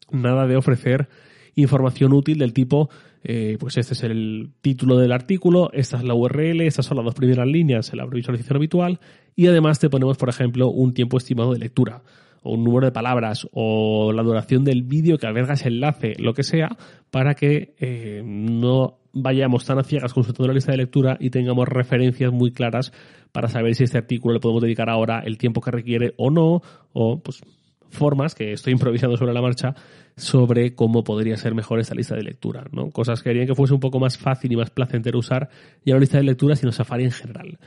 Nada 0.10 0.48
de 0.48 0.56
ofrecer 0.56 1.10
información 1.56 2.14
útil 2.14 2.38
del 2.38 2.54
tipo, 2.54 2.90
eh, 3.26 3.58
pues 3.60 3.76
este 3.76 3.94
es 3.94 4.04
el 4.04 4.54
título 4.62 4.98
del 4.98 5.12
artículo, 5.12 5.72
esta 5.74 5.98
es 5.98 6.06
la 6.06 6.14
URL, 6.14 6.62
estas 6.62 6.86
son 6.86 6.96
las 6.96 7.06
dos 7.06 7.16
primeras 7.16 7.50
líneas 7.50 7.92
en 7.92 7.98
la 7.98 8.06
visualización 8.06 8.56
habitual 8.56 9.02
y 9.36 9.48
además 9.48 9.80
te 9.80 9.90
ponemos, 9.90 10.16
por 10.16 10.30
ejemplo, 10.30 10.70
un 10.70 10.94
tiempo 10.94 11.18
estimado 11.18 11.52
de 11.52 11.60
lectura 11.60 12.02
o 12.42 12.54
un 12.54 12.64
número 12.64 12.88
de 12.88 12.92
palabras 12.92 13.48
o 13.54 14.12
la 14.14 14.24
duración 14.24 14.64
del 14.64 14.84
vídeo 14.84 15.18
que 15.18 15.28
alberga 15.28 15.54
ese 15.54 15.70
enlace, 15.70 16.16
lo 16.18 16.34
que 16.34 16.44
sea, 16.44 16.70
para 17.10 17.36
que 17.36 17.76
eh, 17.80 18.24
no 18.26 18.98
vayamos 19.14 19.66
tan 19.66 19.80
a 19.80 19.84
ciegas 19.84 20.14
consultando 20.14 20.48
la 20.48 20.54
lista 20.54 20.72
de 20.72 20.78
lectura 20.78 21.18
y 21.20 21.30
tengamos 21.30 21.68
referencias 21.68 22.32
muy 22.32 22.52
claras 22.52 22.94
para 23.32 23.48
saber 23.48 23.76
si 23.76 23.84
este 23.84 23.98
artículo 23.98 24.34
le 24.34 24.40
podemos 24.40 24.62
dedicar 24.62 24.90
ahora 24.90 25.22
el 25.26 25.38
tiempo 25.38 25.62
que 25.62 25.72
requiere 25.72 26.14
o 26.18 26.30
no, 26.30 26.62
o 26.94 27.20
pues 27.20 27.42
formas 27.90 28.36
que 28.36 28.54
estoy 28.54 28.74
improvisando 28.74 29.18
sobre 29.18 29.34
la 29.34 29.42
marcha 29.42 29.76
sobre 30.16 30.76
cómo 30.76 31.04
podría 31.04 31.38
ser 31.38 31.56
mejor 31.56 31.80
esta 31.80 31.96
lista 31.96 32.16
de 32.16 32.24
lectura, 32.24 32.66
¿no? 32.72 32.90
Cosas 32.92 33.22
que 33.24 33.30
harían 33.30 33.48
que 33.48 33.56
fuese 33.56 33.74
un 33.74 33.80
poco 33.80 34.00
más 34.00 34.18
fácil 34.18 34.52
y 34.52 34.56
más 34.56 34.70
placentero 34.70 35.20
usar 35.20 35.50
ya 35.86 35.94
la 35.94 36.00
lista 36.00 36.18
de 36.18 36.24
lectura 36.24 36.56
sino 36.56 36.72
Safari 36.72 37.06
en 37.06 37.12
general. 37.12 37.60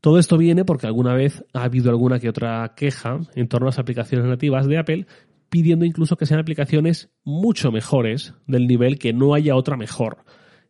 Todo 0.00 0.18
esto 0.18 0.36
viene 0.36 0.64
porque 0.64 0.86
alguna 0.86 1.14
vez 1.14 1.44
ha 1.52 1.64
habido 1.64 1.90
alguna 1.90 2.18
que 2.18 2.28
otra 2.28 2.74
queja 2.76 3.18
en 3.34 3.48
torno 3.48 3.66
a 3.66 3.70
las 3.70 3.78
aplicaciones 3.78 4.26
nativas 4.26 4.66
de 4.66 4.78
Apple, 4.78 5.06
pidiendo 5.48 5.84
incluso 5.84 6.16
que 6.16 6.26
sean 6.26 6.40
aplicaciones 6.40 7.10
mucho 7.24 7.72
mejores 7.72 8.34
del 8.46 8.66
nivel 8.66 8.98
que 8.98 9.12
no 9.12 9.34
haya 9.34 9.56
otra 9.56 9.76
mejor. 9.76 10.18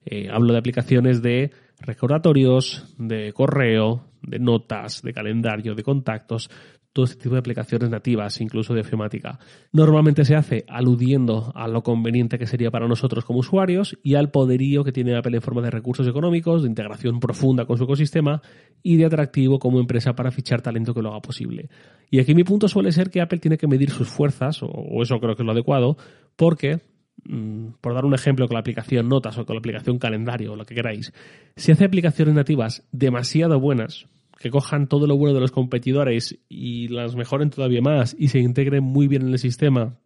Eh, 0.04 0.28
hablo 0.30 0.52
de 0.52 0.58
aplicaciones 0.58 1.22
de 1.22 1.50
recordatorios, 1.80 2.94
de 2.98 3.32
correo, 3.32 4.04
de 4.22 4.38
notas, 4.38 5.02
de 5.02 5.12
calendario, 5.12 5.74
de 5.74 5.82
contactos, 5.82 6.50
todo 6.96 7.04
este 7.04 7.22
tipo 7.22 7.34
de 7.34 7.40
aplicaciones 7.40 7.90
nativas, 7.90 8.40
incluso 8.40 8.72
de 8.72 8.80
ofimática. 8.80 9.38
Normalmente 9.70 10.24
se 10.24 10.34
hace 10.34 10.64
aludiendo 10.66 11.52
a 11.54 11.68
lo 11.68 11.82
conveniente 11.82 12.38
que 12.38 12.46
sería 12.46 12.70
para 12.70 12.88
nosotros 12.88 13.22
como 13.26 13.40
usuarios 13.40 13.98
y 14.02 14.14
al 14.14 14.30
poderío 14.30 14.82
que 14.82 14.92
tiene 14.92 15.14
Apple 15.14 15.36
en 15.36 15.42
forma 15.42 15.60
de 15.60 15.70
recursos 15.70 16.08
económicos, 16.08 16.62
de 16.62 16.70
integración 16.70 17.20
profunda 17.20 17.66
con 17.66 17.76
su 17.76 17.84
ecosistema 17.84 18.40
y 18.82 18.96
de 18.96 19.04
atractivo 19.04 19.58
como 19.58 19.78
empresa 19.78 20.14
para 20.14 20.30
fichar 20.30 20.62
talento 20.62 20.94
que 20.94 21.02
lo 21.02 21.10
haga 21.10 21.20
posible. 21.20 21.68
Y 22.10 22.18
aquí 22.18 22.34
mi 22.34 22.44
punto 22.44 22.66
suele 22.66 22.90
ser 22.92 23.10
que 23.10 23.20
Apple 23.20 23.40
tiene 23.40 23.58
que 23.58 23.66
medir 23.66 23.90
sus 23.90 24.08
fuerzas, 24.08 24.62
o 24.62 25.02
eso 25.02 25.20
creo 25.20 25.36
que 25.36 25.42
es 25.42 25.46
lo 25.46 25.52
adecuado, 25.52 25.98
porque 26.34 26.80
mm, 27.24 27.72
por 27.82 27.92
dar 27.92 28.06
un 28.06 28.14
ejemplo 28.14 28.48
con 28.48 28.54
la 28.54 28.60
aplicación 28.60 29.06
Notas 29.06 29.36
o 29.36 29.44
con 29.44 29.56
la 29.56 29.58
aplicación 29.58 29.98
Calendario 29.98 30.54
o 30.54 30.56
lo 30.56 30.64
que 30.64 30.74
queráis, 30.74 31.12
si 31.56 31.72
hace 31.72 31.84
aplicaciones 31.84 32.34
nativas 32.34 32.88
demasiado 32.90 33.60
buenas, 33.60 34.06
que 34.38 34.50
cojan 34.50 34.86
todo 34.88 35.06
lo 35.06 35.16
bueno 35.16 35.34
de 35.34 35.40
los 35.40 35.52
competidores 35.52 36.38
y 36.48 36.88
las 36.88 37.16
mejoren 37.16 37.50
todavía 37.50 37.80
más 37.80 38.14
y 38.18 38.28
se 38.28 38.38
integren 38.38 38.84
muy 38.84 39.08
bien 39.08 39.22
en 39.22 39.32
el 39.32 39.38
sistema 39.38 39.98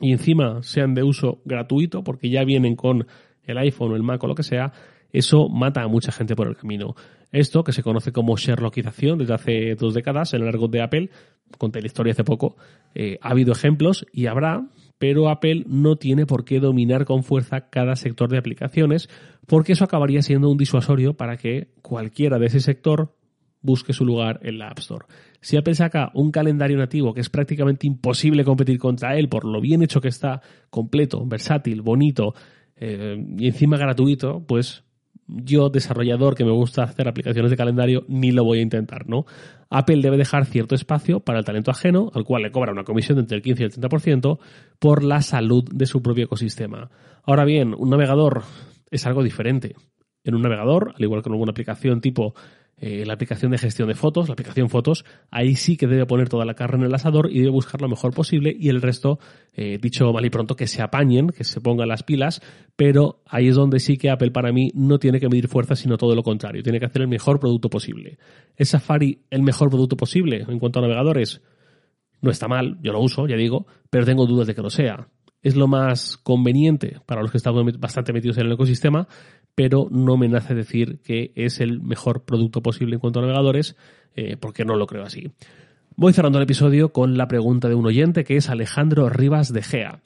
y 0.00 0.12
encima 0.12 0.62
sean 0.62 0.94
de 0.94 1.02
uso 1.02 1.40
gratuito 1.44 2.04
porque 2.04 2.30
ya 2.30 2.44
vienen 2.44 2.76
con 2.76 3.06
el 3.44 3.58
iPhone 3.58 3.92
o 3.92 3.96
el 3.96 4.02
Mac 4.02 4.22
o 4.24 4.26
lo 4.26 4.34
que 4.34 4.42
sea, 4.42 4.72
eso 5.12 5.48
mata 5.48 5.82
a 5.82 5.88
mucha 5.88 6.12
gente 6.12 6.34
por 6.34 6.48
el 6.48 6.56
camino. 6.56 6.94
Esto, 7.32 7.64
que 7.64 7.72
se 7.72 7.82
conoce 7.82 8.12
como 8.12 8.36
Sherlockización 8.36 9.18
desde 9.18 9.34
hace 9.34 9.74
dos 9.74 9.94
décadas 9.94 10.34
en 10.34 10.42
el 10.42 10.48
argot 10.48 10.70
de 10.70 10.82
Apple, 10.82 11.10
conté 11.58 11.80
la 11.80 11.86
historia 11.86 12.12
hace 12.12 12.24
poco, 12.24 12.56
eh, 12.94 13.18
ha 13.20 13.30
habido 13.30 13.52
ejemplos 13.52 14.06
y 14.12 14.26
habrá, 14.26 14.66
pero 14.98 15.28
Apple 15.28 15.64
no 15.66 15.96
tiene 15.96 16.26
por 16.26 16.44
qué 16.44 16.60
dominar 16.60 17.04
con 17.04 17.22
fuerza 17.22 17.68
cada 17.70 17.96
sector 17.96 18.28
de 18.28 18.38
aplicaciones, 18.38 19.08
porque 19.46 19.72
eso 19.72 19.84
acabaría 19.84 20.22
siendo 20.22 20.50
un 20.50 20.58
disuasorio 20.58 21.14
para 21.14 21.36
que 21.36 21.68
cualquiera 21.82 22.38
de 22.38 22.46
ese 22.46 22.60
sector 22.60 23.14
busque 23.66 23.92
su 23.92 24.06
lugar 24.06 24.40
en 24.42 24.58
la 24.58 24.68
App 24.68 24.78
Store. 24.78 25.04
Si 25.40 25.56
Apple 25.56 25.74
saca 25.74 26.10
un 26.14 26.30
calendario 26.30 26.78
nativo 26.78 27.12
que 27.12 27.20
es 27.20 27.28
prácticamente 27.28 27.86
imposible 27.86 28.44
competir 28.44 28.78
contra 28.78 29.16
él 29.16 29.28
por 29.28 29.44
lo 29.44 29.60
bien 29.60 29.82
hecho 29.82 30.00
que 30.00 30.08
está, 30.08 30.40
completo, 30.70 31.26
versátil, 31.26 31.82
bonito 31.82 32.34
eh, 32.76 33.16
y 33.38 33.46
encima 33.46 33.76
gratuito, 33.76 34.44
pues 34.46 34.84
yo, 35.28 35.70
desarrollador 35.70 36.34
que 36.34 36.44
me 36.44 36.52
gusta 36.52 36.84
hacer 36.84 37.08
aplicaciones 37.08 37.50
de 37.50 37.56
calendario, 37.56 38.04
ni 38.08 38.30
lo 38.30 38.44
voy 38.44 38.60
a 38.60 38.62
intentar, 38.62 39.08
¿no? 39.08 39.24
Apple 39.70 40.00
debe 40.00 40.16
dejar 40.16 40.46
cierto 40.46 40.74
espacio 40.74 41.20
para 41.20 41.40
el 41.40 41.44
talento 41.44 41.70
ajeno, 41.70 42.10
al 42.14 42.24
cual 42.24 42.42
le 42.42 42.52
cobra 42.52 42.72
una 42.72 42.84
comisión 42.84 43.16
de 43.16 43.22
entre 43.22 43.36
el 43.38 43.42
15 43.42 43.62
y 43.62 43.66
el 43.66 43.72
30%, 43.72 44.38
por 44.78 45.02
la 45.02 45.22
salud 45.22 45.64
de 45.72 45.86
su 45.86 46.00
propio 46.00 46.24
ecosistema. 46.24 46.90
Ahora 47.24 47.44
bien, 47.44 47.74
un 47.76 47.90
navegador 47.90 48.44
es 48.90 49.06
algo 49.06 49.24
diferente. 49.24 49.74
En 50.22 50.34
un 50.34 50.42
navegador, 50.42 50.92
al 50.96 51.02
igual 51.02 51.22
que 51.22 51.28
en 51.28 51.34
alguna 51.34 51.50
aplicación 51.50 52.00
tipo 52.00 52.34
eh, 52.78 53.06
la 53.06 53.14
aplicación 53.14 53.52
de 53.52 53.58
gestión 53.58 53.88
de 53.88 53.94
fotos, 53.94 54.28
la 54.28 54.34
aplicación 54.34 54.68
fotos, 54.68 55.04
ahí 55.30 55.54
sí 55.54 55.78
que 55.78 55.86
debe 55.86 56.04
poner 56.04 56.28
toda 56.28 56.44
la 56.44 56.52
carne 56.52 56.80
en 56.80 56.88
el 56.88 56.94
asador 56.94 57.30
y 57.30 57.38
debe 57.38 57.50
buscar 57.50 57.80
lo 57.80 57.88
mejor 57.88 58.12
posible 58.12 58.54
y 58.58 58.68
el 58.68 58.82
resto, 58.82 59.18
eh, 59.54 59.78
dicho 59.80 60.12
mal 60.12 60.26
y 60.26 60.30
pronto, 60.30 60.56
que 60.56 60.66
se 60.66 60.82
apañen, 60.82 61.28
que 61.28 61.44
se 61.44 61.62
pongan 61.62 61.88
las 61.88 62.02
pilas, 62.02 62.42
pero 62.76 63.22
ahí 63.26 63.48
es 63.48 63.54
donde 63.54 63.80
sí 63.80 63.96
que 63.96 64.10
Apple 64.10 64.30
para 64.30 64.52
mí 64.52 64.70
no 64.74 64.98
tiene 64.98 65.20
que 65.20 65.28
medir 65.28 65.48
fuerza, 65.48 65.74
sino 65.74 65.96
todo 65.96 66.14
lo 66.14 66.22
contrario, 66.22 66.62
tiene 66.62 66.78
que 66.78 66.86
hacer 66.86 67.00
el 67.00 67.08
mejor 67.08 67.40
producto 67.40 67.70
posible. 67.70 68.18
¿Es 68.56 68.68
Safari 68.68 69.22
el 69.30 69.42
mejor 69.42 69.70
producto 69.70 69.96
posible 69.96 70.44
en 70.46 70.58
cuanto 70.58 70.78
a 70.78 70.82
navegadores? 70.82 71.40
No 72.20 72.30
está 72.30 72.46
mal, 72.46 72.78
yo 72.82 72.92
lo 72.92 73.00
uso, 73.00 73.26
ya 73.26 73.36
digo, 73.36 73.66
pero 73.88 74.04
tengo 74.04 74.26
dudas 74.26 74.46
de 74.46 74.54
que 74.54 74.62
lo 74.62 74.70
sea 74.70 75.08
es 75.42 75.56
lo 75.56 75.68
más 75.68 76.16
conveniente 76.16 77.00
para 77.06 77.22
los 77.22 77.30
que 77.30 77.36
estamos 77.36 77.64
bastante 77.78 78.12
metidos 78.12 78.38
en 78.38 78.46
el 78.46 78.52
ecosistema, 78.52 79.06
pero 79.54 79.88
no 79.90 80.16
me 80.16 80.28
nace 80.28 80.54
decir 80.54 81.00
que 81.02 81.32
es 81.34 81.60
el 81.60 81.80
mejor 81.80 82.24
producto 82.24 82.62
posible 82.62 82.94
en 82.94 83.00
cuanto 83.00 83.20
a 83.20 83.22
navegadores, 83.22 83.76
eh, 84.14 84.36
porque 84.38 84.64
no 84.64 84.76
lo 84.76 84.86
creo 84.86 85.04
así. 85.04 85.30
Voy 85.96 86.12
cerrando 86.12 86.38
el 86.38 86.44
episodio 86.44 86.92
con 86.92 87.16
la 87.16 87.26
pregunta 87.26 87.68
de 87.68 87.74
un 87.74 87.86
oyente 87.86 88.24
que 88.24 88.36
es 88.36 88.50
Alejandro 88.50 89.08
Rivas 89.08 89.52
de 89.52 89.62
Gea. 89.62 90.00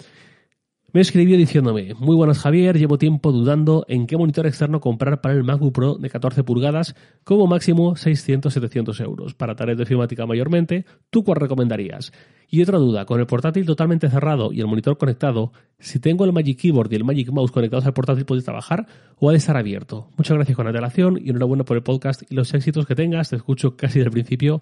Me 0.93 1.01
escribió 1.01 1.37
diciéndome, 1.37 1.95
muy 2.01 2.17
buenas 2.17 2.41
Javier, 2.41 2.77
llevo 2.77 2.99
tiempo 2.99 3.31
dudando 3.31 3.85
en 3.87 4.09
qué 4.09 4.17
monitor 4.17 4.49
externo 4.49 4.81
comprar 4.81 5.21
para 5.21 5.35
el 5.35 5.45
MacBook 5.45 5.73
Pro 5.73 5.95
de 5.95 6.11
14 6.11 6.43
pulgadas, 6.43 6.97
como 7.23 7.47
máximo 7.47 7.95
600-700 7.95 9.01
euros. 9.05 9.35
Para 9.35 9.55
tareas 9.55 9.79
de 9.79 9.87
filmática 9.87 10.27
mayormente, 10.27 10.85
¿tú 11.11 11.23
cuál 11.23 11.37
recomendarías? 11.37 12.13
Y 12.49 12.61
otra 12.61 12.79
duda, 12.79 13.05
con 13.05 13.21
el 13.21 13.27
portátil 13.29 13.65
totalmente 13.67 14.11
cerrado 14.11 14.53
y 14.53 14.59
el 14.59 14.67
monitor 14.67 14.99
conectado, 14.99 15.53
si 15.79 16.01
tengo 16.01 16.25
el 16.25 16.33
Magic 16.33 16.59
Keyboard 16.59 16.93
y 16.93 16.97
el 16.97 17.05
Magic 17.05 17.31
Mouse 17.31 17.53
conectados 17.53 17.87
al 17.87 17.93
portátil, 17.93 18.25
¿puede 18.25 18.43
trabajar 18.43 18.89
o 19.21 19.29
ha 19.29 19.33
de 19.33 19.39
estar 19.39 19.57
abierto? 19.57 20.09
Muchas 20.17 20.37
gracias 20.37 20.57
con 20.57 20.67
antelación 20.67 21.21
y 21.23 21.31
enhorabuena 21.31 21.63
por 21.63 21.77
el 21.77 21.85
podcast 21.85 22.23
y 22.29 22.35
los 22.35 22.53
éxitos 22.53 22.87
que 22.87 22.97
tengas. 22.97 23.31
Te 23.31 23.37
escucho 23.37 23.77
casi 23.77 24.01
del 24.01 24.11
principio, 24.11 24.61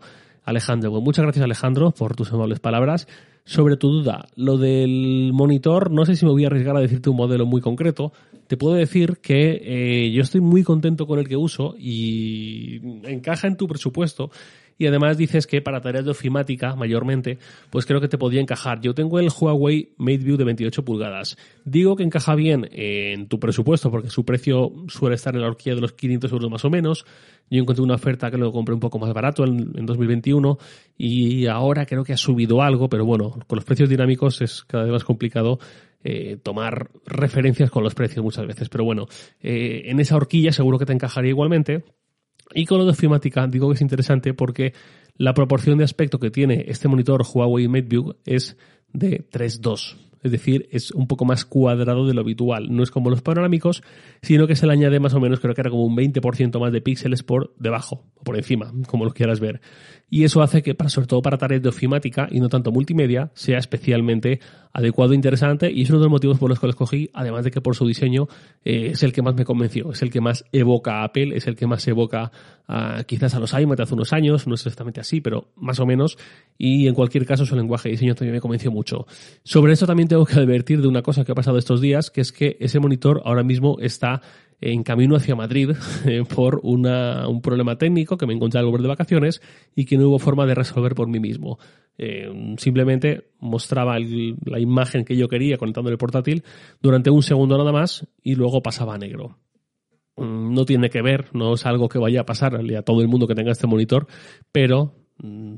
Alejandro. 0.48 0.90
muchas 1.00 1.24
gracias 1.24 1.44
Alejandro 1.44 1.90
por 1.90 2.16
tus 2.16 2.32
amables 2.32 2.58
palabras 2.58 3.06
sobre 3.44 3.78
tu 3.78 3.88
duda, 3.88 4.28
lo 4.36 4.58
del 4.58 5.30
monitor, 5.32 5.90
no 5.90 6.04
sé 6.04 6.16
si 6.16 6.26
me 6.26 6.32
voy 6.32 6.44
a 6.44 6.48
arriesgar 6.48 6.76
a 6.76 6.80
decirte 6.80 7.08
un 7.08 7.16
modelo 7.16 7.46
muy 7.46 7.62
concreto. 7.62 8.12
Te 8.46 8.58
puedo 8.58 8.74
decir 8.74 9.20
que 9.22 9.62
eh, 9.62 10.12
yo 10.12 10.20
estoy 10.20 10.42
muy 10.42 10.62
contento 10.62 11.06
con 11.06 11.18
el 11.18 11.26
que 11.26 11.36
uso 11.36 11.74
y 11.78 12.78
encaja 13.04 13.48
en 13.48 13.56
tu 13.56 13.66
presupuesto. 13.66 14.30
Y 14.78 14.86
además 14.86 15.18
dices 15.18 15.46
que 15.46 15.60
para 15.60 15.80
tareas 15.80 16.04
de 16.04 16.12
ofimática, 16.12 16.76
mayormente, 16.76 17.38
pues 17.68 17.84
creo 17.84 18.00
que 18.00 18.08
te 18.08 18.16
podría 18.16 18.40
encajar. 18.40 18.80
Yo 18.80 18.94
tengo 18.94 19.18
el 19.18 19.28
Huawei 19.28 19.90
MateView 19.98 20.36
de 20.36 20.44
28 20.44 20.84
pulgadas. 20.84 21.36
Digo 21.64 21.96
que 21.96 22.04
encaja 22.04 22.34
bien 22.36 22.68
en 22.72 23.26
tu 23.26 23.40
presupuesto 23.40 23.90
porque 23.90 24.08
su 24.08 24.24
precio 24.24 24.72
suele 24.86 25.16
estar 25.16 25.34
en 25.34 25.42
la 25.42 25.48
horquilla 25.48 25.74
de 25.74 25.80
los 25.80 25.92
500 25.92 26.32
euros 26.32 26.50
más 26.50 26.64
o 26.64 26.70
menos. 26.70 27.04
Yo 27.50 27.60
encontré 27.60 27.82
una 27.82 27.94
oferta 27.94 28.30
que 28.30 28.38
lo 28.38 28.52
compré 28.52 28.74
un 28.74 28.80
poco 28.80 28.98
más 28.98 29.12
barato 29.12 29.44
en, 29.44 29.72
en 29.76 29.84
2021 29.84 30.58
y 30.96 31.46
ahora 31.46 31.84
creo 31.84 32.04
que 32.04 32.12
ha 32.12 32.16
subido 32.16 32.62
algo, 32.62 32.88
pero 32.88 33.04
bueno, 33.04 33.38
con 33.46 33.56
los 33.56 33.64
precios 33.64 33.88
dinámicos 33.88 34.40
es 34.42 34.62
cada 34.64 34.84
vez 34.84 34.92
más 34.92 35.04
complicado 35.04 35.58
eh, 36.04 36.38
tomar 36.40 36.90
referencias 37.06 37.70
con 37.70 37.82
los 37.82 37.94
precios 37.94 38.24
muchas 38.24 38.46
veces. 38.46 38.68
Pero 38.68 38.84
bueno, 38.84 39.06
eh, 39.42 39.82
en 39.86 39.98
esa 39.98 40.16
horquilla 40.16 40.52
seguro 40.52 40.78
que 40.78 40.86
te 40.86 40.92
encajaría 40.92 41.30
igualmente. 41.30 41.84
Y 42.54 42.66
con 42.66 42.78
lo 42.78 42.84
de 42.84 42.92
ofimática 42.92 43.46
digo 43.46 43.68
que 43.68 43.74
es 43.74 43.80
interesante 43.80 44.34
porque 44.34 44.72
la 45.16 45.34
proporción 45.34 45.78
de 45.78 45.84
aspecto 45.84 46.18
que 46.18 46.30
tiene 46.30 46.64
este 46.68 46.88
monitor 46.88 47.22
Huawei 47.22 47.68
MateView 47.68 48.14
es 48.24 48.56
de 48.92 49.28
3.2 49.30 50.07
es 50.28 50.32
decir, 50.32 50.68
es 50.70 50.90
un 50.92 51.06
poco 51.06 51.24
más 51.24 51.44
cuadrado 51.44 52.06
de 52.06 52.14
lo 52.14 52.20
habitual. 52.20 52.68
No 52.70 52.82
es 52.82 52.90
como 52.90 53.10
los 53.10 53.22
panorámicos, 53.22 53.82
sino 54.22 54.46
que 54.46 54.56
se 54.56 54.66
le 54.66 54.72
añade 54.72 55.00
más 55.00 55.14
o 55.14 55.20
menos, 55.20 55.40
creo 55.40 55.54
que 55.54 55.60
era 55.60 55.70
como 55.70 55.84
un 55.84 55.96
20% 55.96 56.60
más 56.60 56.72
de 56.72 56.80
píxeles 56.80 57.22
por 57.22 57.54
debajo, 57.58 58.04
o 58.14 58.22
por 58.22 58.36
encima, 58.36 58.72
como 58.86 59.04
lo 59.04 59.12
quieras 59.12 59.40
ver. 59.40 59.60
Y 60.10 60.24
eso 60.24 60.40
hace 60.40 60.62
que, 60.62 60.74
para, 60.74 60.88
sobre 60.88 61.06
todo 61.06 61.20
para 61.20 61.36
tareas 61.36 61.62
de 61.62 61.68
ofimática 61.68 62.28
y 62.30 62.40
no 62.40 62.48
tanto 62.48 62.72
multimedia, 62.72 63.30
sea 63.34 63.58
especialmente 63.58 64.40
adecuado 64.72 65.12
e 65.12 65.16
interesante. 65.16 65.70
Y 65.70 65.82
es 65.82 65.90
uno 65.90 65.98
de 65.98 66.04
los 66.04 66.12
motivos 66.12 66.38
por 66.38 66.48
los 66.48 66.58
que 66.58 66.66
lo 66.66 66.70
escogí, 66.70 67.10
además 67.12 67.44
de 67.44 67.50
que 67.50 67.60
por 67.60 67.76
su 67.76 67.86
diseño 67.86 68.28
eh, 68.64 68.90
es 68.92 69.02
el 69.02 69.12
que 69.12 69.22
más 69.22 69.34
me 69.34 69.44
convenció, 69.44 69.92
es 69.92 70.00
el 70.02 70.10
que 70.10 70.20
más 70.20 70.44
evoca 70.52 71.00
a 71.00 71.04
Apple, 71.04 71.36
es 71.36 71.46
el 71.46 71.56
que 71.56 71.66
más 71.66 71.86
evoca 71.88 72.30
quizás 73.06 73.34
a 73.34 73.40
los 73.40 73.54
iMac 73.54 73.80
hace 73.80 73.94
unos 73.94 74.12
años, 74.12 74.46
no 74.46 74.54
es 74.54 74.60
exactamente 74.60 75.00
así, 75.00 75.22
pero 75.22 75.48
más 75.56 75.80
o 75.80 75.86
menos. 75.86 76.18
Y 76.58 76.86
en 76.86 76.94
cualquier 76.94 77.24
caso, 77.24 77.46
su 77.46 77.56
lenguaje 77.56 77.88
de 77.88 77.92
diseño 77.92 78.14
también 78.14 78.34
me 78.34 78.40
convenció 78.40 78.70
mucho. 78.70 79.06
Sobre 79.42 79.72
eso 79.72 79.86
también 79.86 80.06
tengo 80.18 80.26
que 80.26 80.40
advertir 80.40 80.82
de 80.82 80.88
una 80.88 81.02
cosa 81.02 81.24
que 81.24 81.30
ha 81.30 81.34
pasado 81.36 81.58
estos 81.58 81.80
días, 81.80 82.10
que 82.10 82.20
es 82.20 82.32
que 82.32 82.56
ese 82.58 82.80
monitor 82.80 83.22
ahora 83.24 83.44
mismo 83.44 83.76
está 83.78 84.20
en 84.60 84.82
camino 84.82 85.14
hacia 85.14 85.36
Madrid 85.36 85.70
eh, 86.06 86.24
por 86.24 86.58
una, 86.64 87.28
un 87.28 87.40
problema 87.40 87.78
técnico 87.78 88.18
que 88.18 88.26
me 88.26 88.34
encontré 88.34 88.58
al 88.58 88.66
volver 88.66 88.82
de 88.82 88.88
vacaciones 88.88 89.40
y 89.76 89.84
que 89.84 89.96
no 89.96 90.08
hubo 90.08 90.18
forma 90.18 90.44
de 90.44 90.56
resolver 90.56 90.96
por 90.96 91.06
mí 91.06 91.20
mismo. 91.20 91.60
Eh, 91.98 92.56
simplemente 92.58 93.30
mostraba 93.38 93.96
la 94.00 94.58
imagen 94.58 95.04
que 95.04 95.16
yo 95.16 95.28
quería 95.28 95.56
conectando 95.56 95.88
el 95.88 95.98
portátil 95.98 96.42
durante 96.82 97.10
un 97.10 97.22
segundo 97.22 97.56
nada 97.56 97.70
más 97.70 98.04
y 98.20 98.34
luego 98.34 98.60
pasaba 98.60 98.96
a 98.96 98.98
negro. 98.98 99.38
Mm, 100.16 100.52
no 100.52 100.64
tiene 100.64 100.90
que 100.90 101.00
ver, 101.00 101.26
no 101.32 101.54
es 101.54 101.64
algo 101.64 101.88
que 101.88 102.00
vaya 102.00 102.22
a 102.22 102.26
pasar 102.26 102.56
a 102.56 102.82
todo 102.82 103.02
el 103.02 103.08
mundo 103.08 103.28
que 103.28 103.36
tenga 103.36 103.52
este 103.52 103.68
monitor, 103.68 104.08
pero 104.50 104.94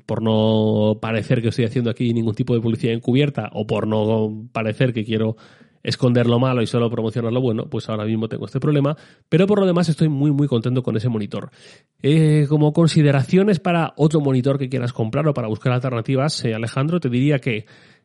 por 0.06 0.22
no 0.22 0.98
parecer 1.00 1.42
que 1.42 1.48
estoy 1.48 1.66
haciendo 1.66 1.90
aquí 1.90 2.12
ningún 2.12 2.34
tipo 2.34 2.54
de 2.54 2.60
publicidad 2.60 2.94
encubierta 2.94 3.50
o 3.52 3.66
por 3.66 3.86
no 3.86 4.48
parecer 4.52 4.92
que 4.92 5.04
quiero 5.04 5.36
esconder 5.82 6.26
lo 6.26 6.38
malo 6.38 6.60
y 6.62 6.66
solo 6.66 6.90
promocionar 6.90 7.32
lo 7.32 7.40
bueno, 7.40 7.64
pues 7.70 7.88
ahora 7.88 8.04
mismo 8.04 8.28
tengo 8.28 8.44
este 8.44 8.60
problema, 8.60 8.96
pero 9.28 9.46
por 9.46 9.60
lo 9.60 9.66
demás 9.66 9.88
estoy 9.88 10.08
muy 10.08 10.30
muy 10.30 10.46
contento 10.46 10.82
con 10.82 10.96
ese 10.96 11.08
monitor. 11.08 11.50
Eh, 12.02 12.46
como 12.48 12.72
consideraciones 12.72 13.60
para 13.60 13.94
otro 13.96 14.20
monitor 14.20 14.58
que 14.58 14.68
quieras 14.68 14.92
comprar 14.92 15.26
o 15.26 15.34
para 15.34 15.48
buscar 15.48 15.72
alternativas, 15.72 16.44
eh, 16.44 16.54
Alejandro, 16.54 17.00
te 17.00 17.08
diría 17.08 17.38
que 17.38 17.64
Mm, 17.64 17.99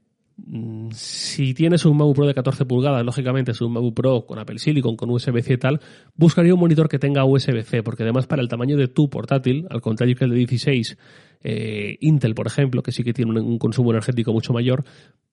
si 0.92 1.54
tienes 1.54 1.86
un 1.86 1.98
MacBook 1.98 2.15
Pro 2.15 2.27
de 2.27 2.34
14 2.34 2.65
pulgadas, 2.65 3.06
lógicamente 3.06 3.51
es 3.51 3.62
un 3.62 3.72
MacBook 3.72 3.96
Pro 3.96 4.25
con 4.25 4.38
Apple 4.38 4.60
Silicon, 4.60 4.96
con 4.96 5.10
USB-C 5.10 5.54
y 5.54 5.58
tal, 5.58 5.80
buscaría 6.15 6.54
un 6.54 6.60
monitor 6.60 6.89
que 6.89 7.00
tenga 7.00 7.24
USB-C, 7.25 7.84
porque 7.84 8.04
además 8.04 8.27
para 8.27 8.42
el 8.42 8.50
tamaño 8.50 8.77
de 8.77 8.88
tu 8.88 9.10
portátil, 9.10 9.65
al 9.70 9.82
contrario 9.82 10.15
que 10.15 10.25
el 10.25 10.32
de 10.32 10.38
16, 10.38 10.98
eh, 11.42 11.98
Intel, 12.01 12.36
por 12.36 12.48
ejemplo, 12.48 12.84
que 12.84 12.92
sí 12.92 13.04
que 13.04 13.13
tiene 13.13 13.39
un, 13.39 13.58
consumo 13.58 13.92
energético 13.92 14.34
mucho 14.34 14.51
mayor, 14.51 14.84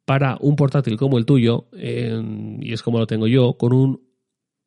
para 0.04 0.36
un 0.40 0.56
portátil 0.56 0.96
como 0.96 1.18
el 1.18 1.26
tuyo, 1.26 1.66
y 1.72 2.72
es 2.72 2.82
como 2.82 2.98
lo 2.98 3.06
tengo 3.06 3.26
yo, 3.26 3.54
con 3.54 3.72
un 3.72 4.11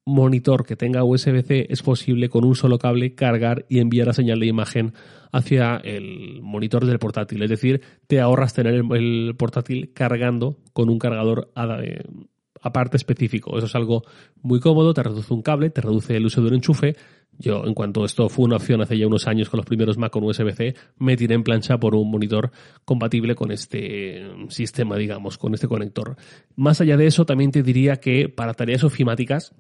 monitor 0.05 0.65
que 0.65 0.75
tenga 0.75 1.03
USB-C 1.03 1.67
es 1.69 1.81
posible 1.81 2.29
con 2.29 2.45
un 2.45 2.55
solo 2.55 2.77
cable 2.77 3.15
cargar 3.15 3.65
y 3.67 3.79
enviar 3.79 4.07
la 4.07 4.13
señal 4.13 4.39
de 4.39 4.45
imagen 4.45 4.93
hacia 5.31 5.77
el 5.77 6.41
monitor 6.41 6.85
del 6.85 7.00
portátil. 7.00 7.41
Es 7.41 7.50
decir, 7.50 7.81
te 8.07 8.21
ahorras 8.21 8.53
tener 8.53 8.75
el, 8.75 9.35
portátil 9.38 9.91
cargando 9.93 10.59
con 10.74 10.89
un 10.89 11.00
cargador 11.00 11.51
eh, 11.81 12.03
aparte 12.62 12.97
específico. 12.97 13.57
Eso 13.57 13.65
es 13.65 13.75
algo 13.75 14.03
muy 14.41 14.59
cómodo, 14.59 14.93
te 14.93 15.03
reduce 15.03 15.33
un 15.33 15.41
cable, 15.41 15.71
te 15.71 15.81
reduce 15.81 16.15
el 16.15 16.25
uso 16.25 16.41
de 16.41 16.47
un 16.47 16.53
enchufe. 16.55 16.95
Yo, 17.38 17.65
en 17.65 17.74
cuanto 17.74 18.05
esto 18.05 18.29
fue 18.29 18.45
una 18.45 18.55
opción 18.55 18.81
hace 18.81 18.97
ya 18.97 19.07
unos 19.07 19.27
años 19.27 19.50
con 19.50 19.57
los 19.57 19.65
primeros 19.65 19.97
Mac 19.97 20.12
con 20.12 20.24
USB-C, 20.24 20.74
me 21.00 21.17
tiré 21.17 21.35
en 21.35 21.43
plancha 21.43 21.77
por 21.79 21.93
un 21.93 22.09
monitor 22.09 22.51
compatible 22.85 23.35
con 23.35 23.51
este 23.51 24.24
sistema, 24.50 24.95
digamos, 24.95 25.38
con 25.38 25.53
este 25.53 25.67
conector. 25.67 26.15
Más 26.55 26.79
allá 26.79 26.95
de 26.95 27.07
eso, 27.07 27.25
también 27.25 27.51
te 27.51 27.62
diría 27.62 27.97
que 27.97 28.29
para 28.29 28.53
tareas 28.53 28.85
ofimáticas, 28.85 29.53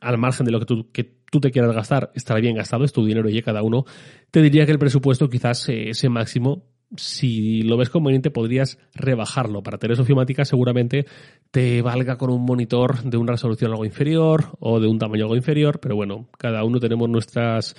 al 0.00 0.18
margen 0.18 0.46
de 0.46 0.52
lo 0.52 0.60
que 0.60 0.66
tú, 0.66 0.90
que 0.92 1.04
tú 1.30 1.40
te 1.40 1.50
quieras 1.50 1.74
gastar, 1.74 2.10
estará 2.14 2.40
bien 2.40 2.56
gastado, 2.56 2.84
es 2.84 2.92
tu 2.92 3.04
dinero 3.04 3.28
y 3.28 3.42
cada 3.42 3.62
uno, 3.62 3.84
te 4.30 4.42
diría 4.42 4.66
que 4.66 4.72
el 4.72 4.78
presupuesto 4.78 5.28
quizás 5.28 5.68
ese 5.68 6.08
máximo 6.08 6.64
si 6.96 7.62
lo 7.62 7.76
ves 7.76 7.90
conveniente, 7.90 8.30
podrías 8.30 8.78
rebajarlo. 8.94 9.62
Para 9.62 9.78
tener 9.78 10.00
ofimática 10.00 10.44
seguramente 10.44 11.06
te 11.50 11.82
valga 11.82 12.16
con 12.16 12.30
un 12.30 12.44
monitor 12.44 13.02
de 13.02 13.16
una 13.16 13.32
resolución 13.32 13.70
algo 13.70 13.84
inferior 13.84 14.56
o 14.60 14.80
de 14.80 14.88
un 14.88 14.98
tamaño 14.98 15.24
algo 15.24 15.36
inferior, 15.36 15.80
pero 15.80 15.96
bueno, 15.96 16.28
cada 16.38 16.64
uno 16.64 16.80
tenemos 16.80 17.08
nuestras 17.08 17.76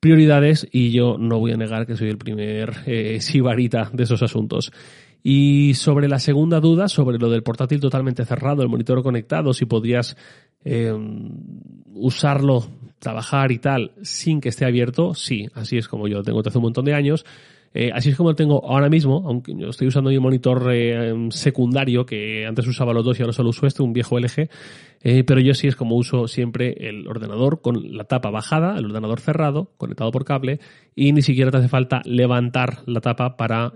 prioridades 0.00 0.66
y 0.70 0.90
yo 0.90 1.16
no 1.18 1.38
voy 1.38 1.52
a 1.52 1.56
negar 1.56 1.86
que 1.86 1.96
soy 1.96 2.08
el 2.08 2.18
primer 2.18 2.74
eh, 2.86 3.20
sibarita 3.20 3.90
de 3.92 4.04
esos 4.04 4.22
asuntos. 4.22 4.70
Y 5.26 5.72
sobre 5.72 6.06
la 6.06 6.18
segunda 6.18 6.60
duda, 6.60 6.86
sobre 6.86 7.16
lo 7.16 7.30
del 7.30 7.42
portátil 7.42 7.80
totalmente 7.80 8.26
cerrado, 8.26 8.62
el 8.62 8.68
monitor 8.68 9.02
conectado, 9.02 9.54
si 9.54 9.64
podrías 9.64 10.18
eh, 10.66 10.92
usarlo, 11.94 12.66
trabajar 12.98 13.50
y 13.50 13.58
tal, 13.58 13.92
sin 14.02 14.42
que 14.42 14.50
esté 14.50 14.66
abierto, 14.66 15.14
sí, 15.14 15.46
así 15.54 15.78
es 15.78 15.88
como 15.88 16.08
yo 16.08 16.22
tengo 16.22 16.40
desde 16.40 16.50
hace 16.50 16.58
un 16.58 16.64
montón 16.64 16.84
de 16.84 16.92
años. 16.92 17.24
Eh, 17.72 17.90
así 17.92 18.10
es 18.10 18.16
como 18.16 18.28
lo 18.28 18.36
tengo 18.36 18.70
ahora 18.70 18.90
mismo, 18.90 19.24
aunque 19.26 19.52
yo 19.56 19.70
estoy 19.70 19.88
usando 19.88 20.10
mi 20.10 20.18
monitor 20.18 20.70
eh, 20.72 21.12
secundario, 21.30 22.04
que 22.04 22.46
antes 22.46 22.66
usaba 22.68 22.92
los 22.92 23.04
dos 23.04 23.18
y 23.18 23.22
ahora 23.22 23.32
solo 23.32 23.48
uso 23.48 23.66
este, 23.66 23.82
un 23.82 23.94
viejo 23.94 24.18
LG, 24.18 24.48
eh, 25.04 25.22
pero 25.22 25.40
yo 25.40 25.54
sí 25.54 25.68
es 25.68 25.76
como 25.76 25.94
uso 25.94 26.26
siempre 26.26 26.74
el 26.88 27.06
ordenador 27.06 27.60
con 27.60 27.96
la 27.96 28.04
tapa 28.04 28.30
bajada, 28.30 28.76
el 28.76 28.86
ordenador 28.86 29.20
cerrado, 29.20 29.70
conectado 29.76 30.10
por 30.10 30.24
cable, 30.24 30.58
y 30.96 31.12
ni 31.12 31.22
siquiera 31.22 31.50
te 31.50 31.58
hace 31.58 31.68
falta 31.68 32.02
levantar 32.04 32.82
la 32.86 33.00
tapa 33.00 33.36
para 33.36 33.72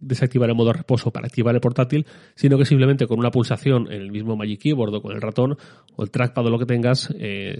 desactivar 0.00 0.48
el 0.50 0.56
modo 0.56 0.72
reposo, 0.72 1.12
para 1.12 1.28
activar 1.28 1.54
el 1.54 1.60
portátil, 1.60 2.06
sino 2.34 2.58
que 2.58 2.64
simplemente 2.64 3.06
con 3.06 3.20
una 3.20 3.30
pulsación 3.30 3.86
en 3.86 4.02
el 4.02 4.10
mismo 4.10 4.36
Magic 4.36 4.60
Keyboard 4.60 4.94
o 4.94 5.02
con 5.02 5.14
el 5.14 5.22
ratón 5.22 5.56
o 5.94 6.02
el 6.02 6.10
trackpad 6.10 6.46
o 6.46 6.50
lo 6.50 6.58
que 6.58 6.66
tengas, 6.66 7.14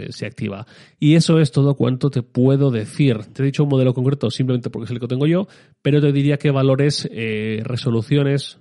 se 0.09 0.27
activa. 0.27 0.67
Y 0.99 1.15
eso 1.15 1.39
es 1.39 1.53
todo 1.53 1.77
cuanto 1.77 2.11
te 2.11 2.23
puedo 2.23 2.73
decir. 2.73 3.19
Te 3.33 3.43
he 3.43 3.47
dicho 3.47 3.63
un 3.63 3.69
modelo 3.69 3.95
concreto 3.95 4.29
simplemente 4.31 4.71
porque 4.71 4.87
es 4.87 4.91
el 4.91 5.01
que 5.01 5.07
tengo 5.07 5.27
yo, 5.27 5.47
pero 5.83 6.01
te 6.01 6.13
diría 6.13 6.37
que 6.37 6.51
valores, 6.51 7.09
eh, 7.11 7.63
resoluciones, 7.65 8.59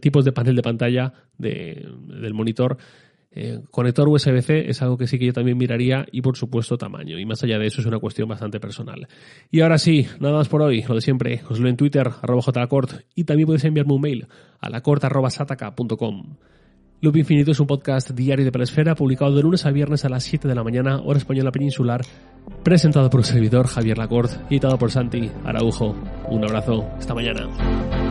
tipos 0.00 0.24
de 0.24 0.32
panel 0.32 0.56
de 0.56 0.62
pantalla 0.62 1.12
del 1.38 2.34
monitor. 2.34 2.78
Eh, 3.36 3.62
conector 3.72 4.08
USB-C 4.08 4.70
es 4.70 4.80
algo 4.80 4.96
que 4.96 5.08
sí 5.08 5.18
que 5.18 5.26
yo 5.26 5.32
también 5.32 5.58
miraría 5.58 6.06
y 6.12 6.22
por 6.22 6.36
supuesto 6.36 6.78
tamaño. 6.78 7.18
Y 7.18 7.26
más 7.26 7.42
allá 7.42 7.58
de 7.58 7.66
eso 7.66 7.80
es 7.80 7.86
una 7.86 7.98
cuestión 7.98 8.28
bastante 8.28 8.60
personal. 8.60 9.08
Y 9.50 9.60
ahora 9.60 9.78
sí, 9.78 10.06
nada 10.20 10.36
más 10.36 10.48
por 10.48 10.62
hoy. 10.62 10.82
Lo 10.88 10.94
de 10.94 11.00
siempre, 11.00 11.42
os 11.48 11.58
lo 11.58 11.68
en 11.68 11.76
Twitter, 11.76 12.08
arroba 12.22 12.42
jlacort 12.42 13.02
y 13.14 13.24
también 13.24 13.46
podéis 13.46 13.64
enviarme 13.64 13.94
un 13.94 14.00
mail 14.00 14.26
a 14.60 14.70
lacort.sataka.com. 14.70 16.36
Loop 17.00 17.16
Infinito 17.16 17.50
es 17.50 17.60
un 17.60 17.66
podcast 17.66 18.12
diario 18.12 18.46
de 18.46 18.52
Pelesfera 18.52 18.94
publicado 18.94 19.34
de 19.34 19.42
lunes 19.42 19.66
a 19.66 19.70
viernes 19.70 20.04
a 20.06 20.08
las 20.08 20.24
7 20.24 20.48
de 20.48 20.54
la 20.54 20.64
mañana, 20.64 21.02
hora 21.04 21.18
española 21.18 21.50
peninsular, 21.50 22.00
presentado 22.62 23.10
por 23.10 23.20
el 23.20 23.26
servidor 23.26 23.66
Javier 23.66 23.98
Lacorte 23.98 24.36
y 24.48 24.54
editado 24.54 24.78
por 24.78 24.90
Santi 24.90 25.30
Araujo. 25.44 25.94
Un 26.30 26.44
abrazo, 26.44 26.88
esta 26.98 27.14
mañana. 27.14 28.03